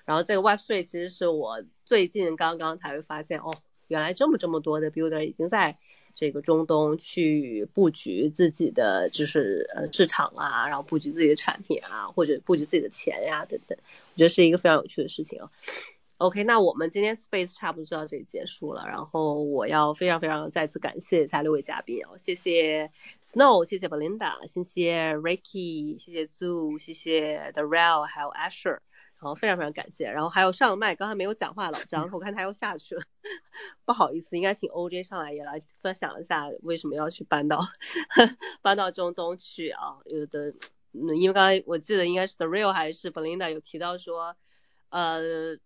[0.04, 3.52] 然后这个 Web3 其实是我最近刚刚才会发现哦，
[3.88, 5.78] 原来这么这么多的 builder 已经在
[6.14, 13.76] 这个中东去布局自己的就是呃市场啊，然后布局自己的产品啊，或者布局自己的钱呀等等，
[14.14, 15.50] 我觉得是一个非常有趣的事情啊。
[16.20, 18.86] OK，那我们今天 Space 差不多就到这里结束了。
[18.86, 22.92] 然后我要非常非常再次感谢一下六位嘉宾哦，谢谢
[23.22, 28.80] Snow，谢谢 Belinda，谢谢 Ricky，谢谢 Zoo，谢谢 The Real，还有 Asher，
[29.18, 30.10] 然后非常非常感谢。
[30.10, 33.02] 然后还有上麦刚才没有讲话老张，我看他又下去了，
[33.86, 37.60] 不好意思，应该请 OJ 上来也来分享一下为什么要去搬到
[38.60, 39.96] 搬到中东去啊？
[40.04, 40.50] 有的，
[40.92, 44.36] 嗯，因为刚才我记得应该是 The Real 还是 Belinda 有提到说，
[44.90, 45.56] 呃。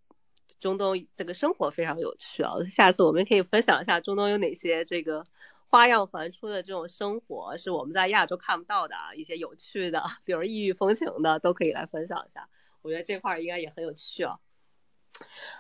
[0.64, 5.26] 中东这个生活非常有趣啊，下次我们可以分享一下中东有哪些这个
[5.68, 12.48] 花样繁出的这种生活是我们在亚洲看不到的啊，一些有趣的，比如异域风情的都可以来分享一下，
[12.80, 14.38] 我觉得这块应该也很有趣啊。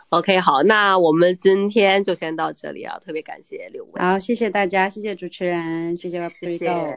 [0.08, 4.00] OK，好，那我们今天就先到这里啊，特别感谢六位。
[4.00, 6.96] 好，谢谢大家，谢谢主持人，谢谢谢谢谢谢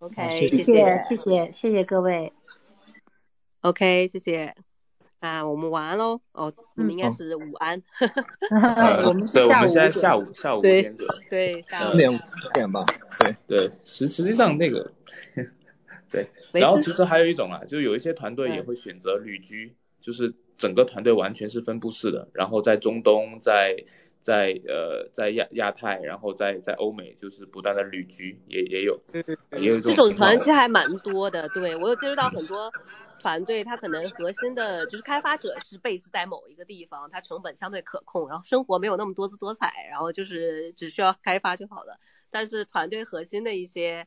[0.00, 2.32] OK，谢谢谢谢谢谢各位。
[3.60, 4.56] OK，谢谢。
[5.20, 6.20] 啊，我们晚安喽。
[6.32, 7.82] 哦，你们应该是午安。
[9.04, 9.46] 我们是下午。
[9.46, 11.14] 对，我们现在下午下午五点左右。
[11.28, 12.18] 对，下午五点五
[12.54, 12.84] 点吧。
[13.18, 14.92] 对对，实实际上那个，
[16.10, 16.28] 对。
[16.52, 23.74] 然后其实还有一种啊，就有一些团队也会选择旅居，就是整个团队完全是分布式的，然后在中东，在
[24.22, 29.00] 在呃在亚亚太，然后在在欧美，就是不断的旅居，也也有，
[29.56, 31.48] 也有这种团其实还蛮多的。
[31.48, 32.72] 对我有接触到很多。
[33.20, 41.98] 团队它可能核心的就是开发者是 base 在某一个地方，它成本相对可控，然后生活没有那么多姿多彩，然后就是只需要开发就好了。
[42.30, 44.06] 但是团队核心的一些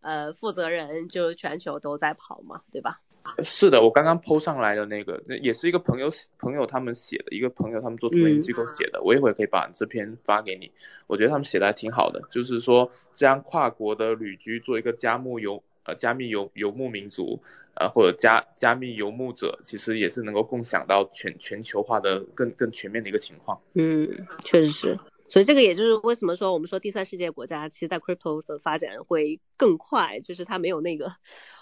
[0.00, 3.00] 呃负责人就全球都在跑嘛，对吧？
[3.44, 10.72] 是的，我刚刚 PO 上来的那个，也是一个朋友朋友他们写的，一个朋友他们做投研机构写的，我一会儿可以把这篇发给你。
[11.06, 15.62] 我觉得他们写的还挺好的，就是说将跨国的旅居做一个加木游。
[15.84, 17.42] 呃，加密游游牧民族，
[17.74, 23.60] 呃，或者加加密游牧者，其实也是能够共享到全全球化的更更全面的一个情况。
[23.74, 24.08] 嗯，
[24.44, 24.98] 确实是。
[25.28, 31.10] 所以这个也就是为什么说我们说第三世界国家，其实在 crypto 的发展会更快，就是它没有那个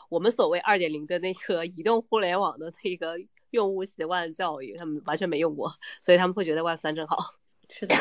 [0.08, 3.14] 我们所谓二点零的那个移动互联网的那个
[3.50, 7.36] 用户习惯的教育，他们完全没用过，所以他们会觉得 Web 三真好。
[7.68, 7.94] 是的，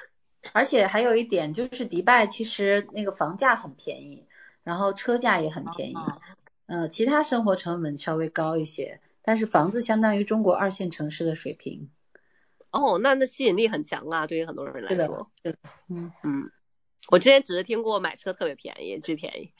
[0.54, 4.24] 而且还有一点就是迪拜其实那个房价很便宜，
[4.62, 5.94] 然后车价也很便宜，
[6.66, 11.90] 呃，其他生活成本稍微高一些，但是房子相当于中国二线城市的水平。
[12.70, 15.26] 哦，那那吸引力很强啊，对于很多人来说。
[15.42, 15.58] 是的，
[15.88, 16.50] 嗯嗯。
[17.10, 19.52] 我之前只是听过买车特别便宜，巨便宜。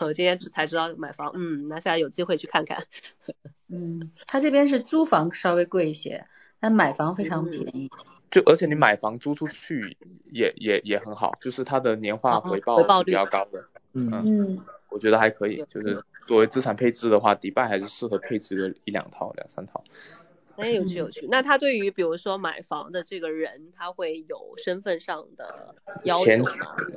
[0.00, 2.84] 我今天才知道买房，嗯，那现在有机会去看看。
[3.68, 6.26] 嗯，他这边是租房稍微贵一些，
[6.58, 7.90] 但买房非常便宜。
[8.28, 9.96] 就而且你买房租出去
[10.32, 13.66] 也也也很好，就是它的年化回报回报比较高的。
[13.96, 19.82] 嗯嗯，我觉得还可以，就是作为资产配置的话，迪拜还是适合配置个一两套、两三套。
[20.56, 21.26] 哎，有趣有趣。
[21.30, 25.74] 那他对于比如说买房的这个人，他会有身份上的
[26.04, 26.50] 要求吗？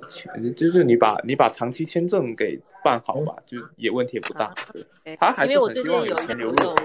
[0.07, 4.53] 前就是你把你把长期签证给办好吧，就也问题也不大。
[5.03, 6.75] 对，他还是很希望有钱流入。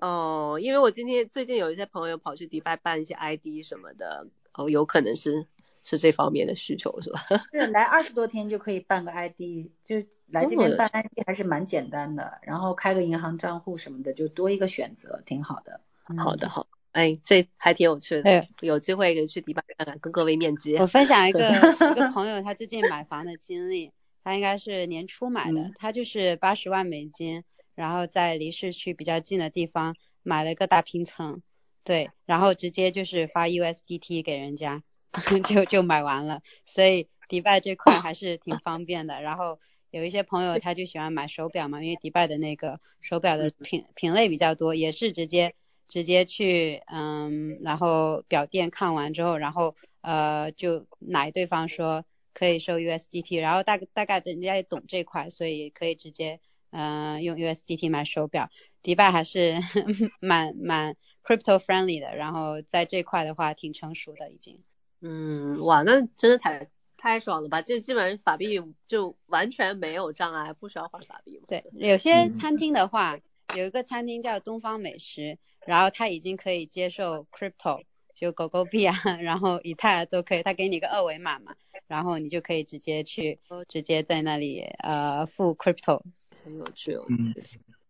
[0.00, 5.46] 哦，因为我今天最近有一些朋友跑去迪拜办一些 ID 什么的，哦，有可能是
[5.84, 7.20] 是这方面的需求是吧？
[7.52, 15.80] 是来二十多天就可以办个 ID，就来这边办 ID 还是蛮简单的，然后开个银行账户什么的就多一个选择，挺好的。
[16.16, 20.76] 好的好，哎，这还挺有趣的，哎，有机会可以去迪拜看看，跟各位面基。
[20.76, 23.92] 我分享一 个一个朋友他最近买房的经历，
[24.24, 27.44] 他应该是年初买的，他就是八十万美金。
[27.74, 31.42] 然后在离市区比较近的地方买了一个大平层，
[31.84, 34.82] 对，然后直接就是发 USDT 给人家，
[35.48, 36.42] 就就买完了。
[36.64, 39.20] 所以迪拜这块还是挺方便的。
[39.22, 45.54] 然后有一些朋友他就喜欢买手表嘛，因为迪拜的那个手表的品品类比较多，也是直接
[45.88, 52.04] 直接去嗯，然后表店看完之后，然后呃就奶对方说
[52.34, 56.40] 可以收 USDT，然后大大概人家也懂这块，所以可以直接。
[56.70, 58.50] 嗯，用 USDT 买手表，
[58.82, 59.54] 迪拜还是
[60.20, 64.62] 蛮蛮 crypto friendly 的，然后在这块的话挺成熟的已经。
[65.00, 67.62] 嗯，哇，那真的太太爽了吧！
[67.62, 73.18] 这基本上法币就完全没有障碍，不需要换法币对，有些餐厅的话，
[73.54, 77.84] 有一个餐厅叫东方美食，然后它已经可以接受 crypto，
[78.14, 81.54] 就狗狗币啊，然后以太都可以，它给你个二维码嘛，
[81.86, 83.38] 然后你就可以直接去
[83.68, 86.02] 直接在那里呃付 crypto。
[86.44, 87.34] 很有趣，嗯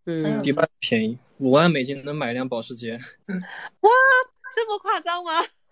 [0.05, 2.99] 嗯，迪拜便宜，五万美金能买一辆保时捷。
[3.81, 3.91] 哇，
[4.55, 5.31] 这么夸张吗？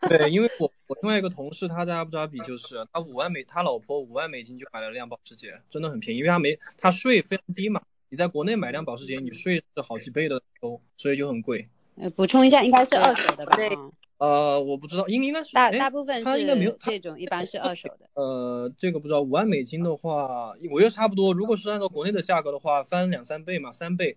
[0.08, 7.82] 对，因为我我另外一个同事他在阿布扎比，就是他五万美，他老婆五万美金就买了辆保时捷，真的很便宜，因为他没他税非常低嘛。
[8.08, 11.68] 你在国内买辆保时捷，你税是好几倍的都，所以就很贵。
[11.96, 13.56] 呃，补充一下，应该是二手的吧？
[13.56, 13.70] 对。
[14.18, 18.08] 呃，我不知道，应应该是大大部分他应该没有这种，一般是二手的。
[18.14, 21.34] 呃，这个不知道，五万美金的话，我觉得差不多。
[21.34, 24.16] 如果是按照国内的价格的话，翻两三倍嘛，三倍。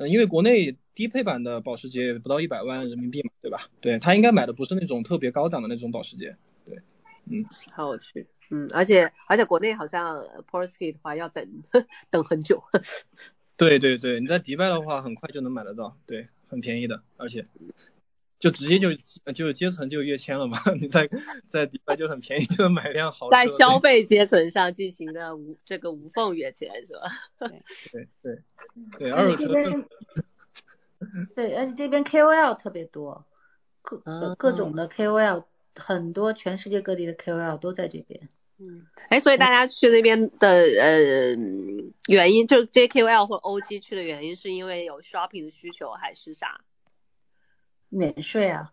[0.00, 3.68] 嗯，因为国内低配版的保时捷不到一百万人民币嘛，对吧？
[3.82, 6.34] 对他应该买的不是那种特别高档的那种保时捷。
[6.64, 6.78] 对，
[7.26, 7.44] 嗯，
[7.74, 8.26] 好有趣。
[8.48, 11.46] 嗯，而且而且国内好像 Porsche 的话要等
[12.08, 12.62] 等很久。
[13.58, 17.46] 对对对，你在迪拜的话很快就能买得到，对，很便宜的，而且。
[18.40, 18.92] 就直接就
[19.32, 20.58] 就阶层就跃迁了嘛？
[20.80, 21.08] 你在
[21.46, 27.02] 在迪拜就很便宜的买辆豪车，在 消费阶层上进行的无这个无缝跃迁是吧？
[27.38, 28.38] 对对
[28.98, 29.84] 对，而且这边
[31.36, 33.26] 对，而且这边 KOL 特别多，
[33.82, 38.28] 各各种的 KOL 很多，全世界各地的 KOL 都在这边。
[38.58, 41.34] 嗯，哎，所以大家去那边的呃
[42.08, 46.60] 原因，就这些 KOL 或 OG 去的原因，是因为有 shopping 的需求还是啥？
[47.90, 48.72] 免税啊，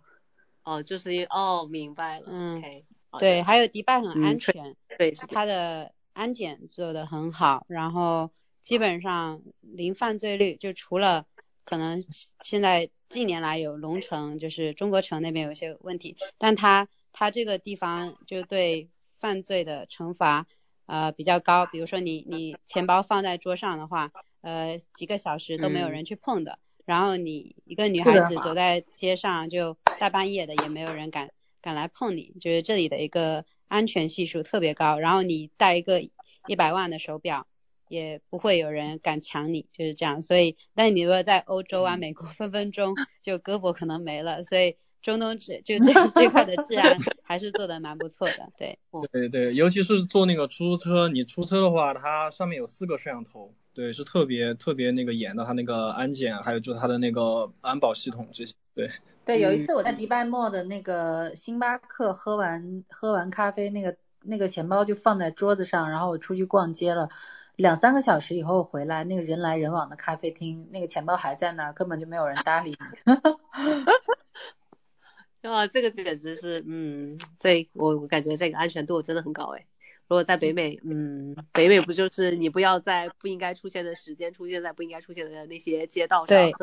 [0.63, 2.85] 哦，就是因哦，明白了，嗯，OK，
[3.19, 8.31] 对，还有迪拜很安全，对，它的安检做的很好，然后
[8.61, 11.25] 基本上零犯罪率，就除了
[11.65, 12.01] 可能
[12.41, 20.45] 现在近年来有龙城，就是中国城那边有一些问题，但它它这个地方就对犯罪的惩罚
[20.85, 24.11] 呃比较高，比如说你你钱包放在桌上的话，
[24.41, 26.59] 呃几个小时都没有人去碰的。
[26.87, 31.31] 然后你一个女孩子走在街上，就大半夜的也没有人敢
[31.61, 34.97] 敢来碰你，就是这里的一个安全系数特别高。
[34.97, 36.01] 然后你戴一个
[36.47, 37.45] 一百万的手表，
[37.89, 40.21] 也不会有人敢抢你，就是这样。
[40.21, 44.43] 所以，但你如果在欧洲啊、美国，分分钟就胳膊可能没了。
[44.43, 44.77] 所以
[45.07, 48.77] 中东这就这 这块的治安还是做的蛮不错的，对。
[49.13, 53.53] 对对，尤其是坐那个出租车，你出车的话，它上面有四个摄像头。
[53.73, 58.53] 对，是特别特别那个严的，它那个安检，还有就是它的那个安保系统这些。
[58.75, 58.89] 对，
[59.23, 67.07] 对，有一次我在迪拜末的那个星巴克喝完喝完咖啡，那个那个钱包就放在桌子上，然后我出去逛街了，
[67.55, 73.13] 两三个小时以后回来，那个人来人往的咖啡厅，那个钱包还在那儿，根本就没有人搭理你。
[75.51, 79.65] 哇，这个简直是，嗯，这我我感觉这个安全度真的很高哎。
[80.07, 86.27] 如果在北美，嗯，北美不就是你不要在不应该出现的时间出现在不应该出现的那些街道上？
[86.27, 86.53] 对，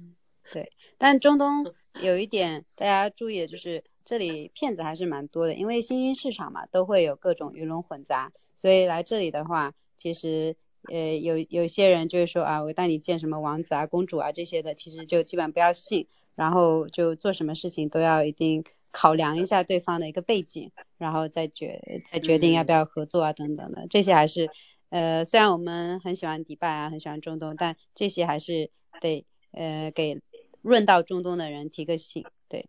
[0.52, 0.72] 对。
[0.96, 10.56] 但中东有一点大家注意的就是，这里骗子还是蛮多的，因为新兴市场嘛，都会有各种鱼龙混杂，所以来这里的话，其实
[10.90, 18.64] 呃有有些人就是说啊，我带你见什么王子啊、公主啊这些的，其实就基本不要信，然后就做什么事情都要一定。
[18.96, 24.48] 考量一下对方的一个背景，然后再决再决定要不要合作啊等等的，这些还是
[24.88, 28.70] 呃虽然我们很喜欢迪拜啊，很喜欢中东，但这些还是
[29.00, 30.22] 得呃给
[30.62, 32.68] 润到中东的人提个醒，对，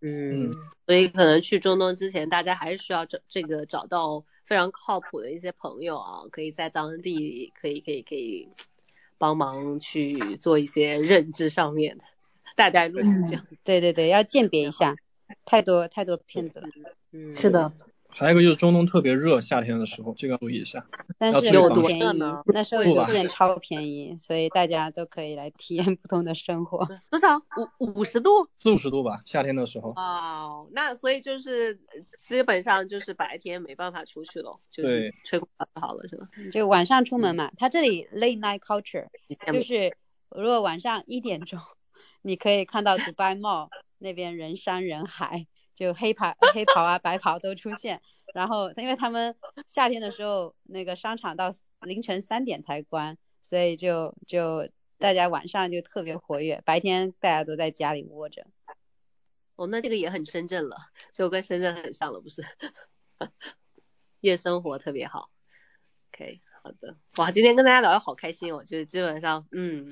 [0.00, 0.54] 嗯，
[0.86, 8.48] 所以可能去中东之前，大家还是需要找这个找到非常靠谱的一些朋友啊，可以在当地可以可以可以
[9.18, 12.04] 帮忙去做一些认知上面的。
[12.54, 14.96] 带带路这样，对对对，要鉴别一下，
[15.44, 16.68] 太多太多骗子了。
[17.12, 17.72] 嗯，是的。
[18.14, 20.84] 还有一个就是中东特别热，夏天的时候这个注意一下。
[21.16, 22.18] 但是有多便宜？
[22.52, 26.86] 那时候酒店超便宜，所以大家都可以来体验不同的生活。
[27.08, 27.38] 多少？
[27.78, 28.50] 五五十度？
[28.58, 29.94] 四五十度吧，夏天的时候。
[29.96, 31.80] 哦，那所以就是
[32.20, 36.28] 基本上就是白天没办法出去了，就是吹空调好了是吧？
[36.52, 37.50] 就晚上出门嘛。
[37.56, 39.06] 他这里 late night culture
[39.50, 39.96] 就是
[40.28, 41.58] 如果晚上一点钟。
[42.22, 43.68] 你可以看到迪拜 mall
[43.98, 48.00] 那边人山人海，就黑袍黑袍啊白袍都出现。
[48.32, 49.36] 然后因为他们
[49.66, 58.46] 夏天的时候那个商场到凌晨三点才关，所以就就大家晚上就特别活跃，白天大家都在家里窝着。
[59.56, 60.76] 哦，那这个也很深圳了，
[61.12, 62.42] 就跟深圳很像了，不是？
[64.20, 65.30] 夜生活特别好。
[66.12, 66.96] OK，好的。
[67.18, 69.90] 哇，今天跟大家聊的好开心哦，就是基本上嗯。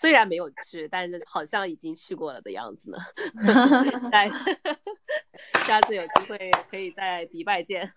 [0.00, 2.98] 虽然没有去，但是好像已经去过了的样子呢。
[5.66, 7.92] 下次有机会可以在迪拜见。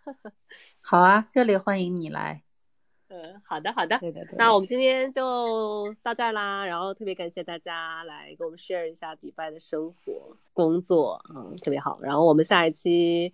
[0.82, 2.42] 好啊，热烈欢迎你来。
[3.10, 4.00] 嗯，好的好的。
[4.00, 4.34] 对对对。
[4.36, 12.00] 那我们今天就到这儿啦，然后特别感谢大家来跟我们 share 一下迪拜的生活、工作，嗯，特别好。
[12.02, 13.32] 然后我们下一期。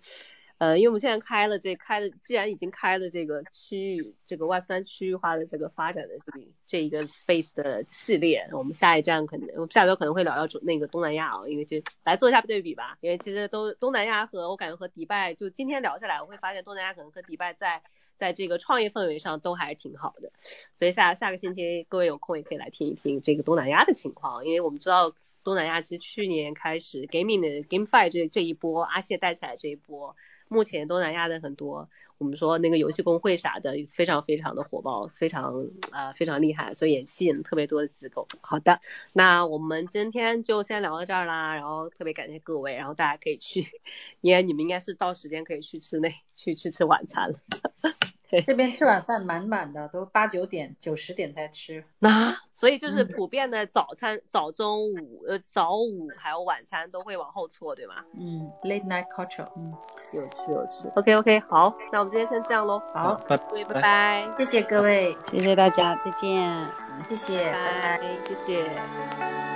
[0.58, 17.80] 呃，因为我们现在开了这开了，既然已经开了这个区域，这个 Web 三区域化的这个发展的这个这一个 Space 的系列，我们下一站可能，我们下周可能会聊聊那个东南亚啊，因为就来做一下对比吧，因为其实都东南亚和我感觉和迪拜，就今天聊下来，我会发现东南亚可能和迪拜在
[18.16, 20.32] 在这个创业氛围上都还是挺好的，
[20.74, 25.14] 所以下下个星期各位有空也可以来听一听这个东南亚的情况，因为我们知道
[25.44, 30.16] 东南亚其实去年开始 Gaming 的 GameFi 这这一波，阿谢带起来这一波。
[30.48, 38.26] 目前东南亚的很多，我们说那个游戏公会啥的，非常非常的火爆，非常啊非常厉害，所以也吸引了特别多的机构。
[38.40, 38.80] 好的，
[39.12, 43.60] 那我们今天就先聊到这儿啦，然后特别感谢各位，然后大家可以去，
[44.22, 47.38] 应该你们应该是到时间可以去吃那去去吃晚餐了。
[48.46, 51.84] 这边吃晚饭满满的，都八九点、九十点才吃。
[51.98, 52.36] 那？
[52.52, 57.94] 所以就是普遍的早餐、早中午、呃早午还有晚餐都会往后错，对吗？
[58.18, 59.72] 嗯，late night culture，嗯，
[60.12, 60.88] 有趣有趣。
[60.96, 62.82] OK OK，好，那我们今天先这样喽。
[62.92, 63.36] 好，拜。
[63.36, 66.66] 拜拜拜，谢谢各位，谢谢大家，再见，
[67.08, 69.47] 谢谢，拜拜，谢谢。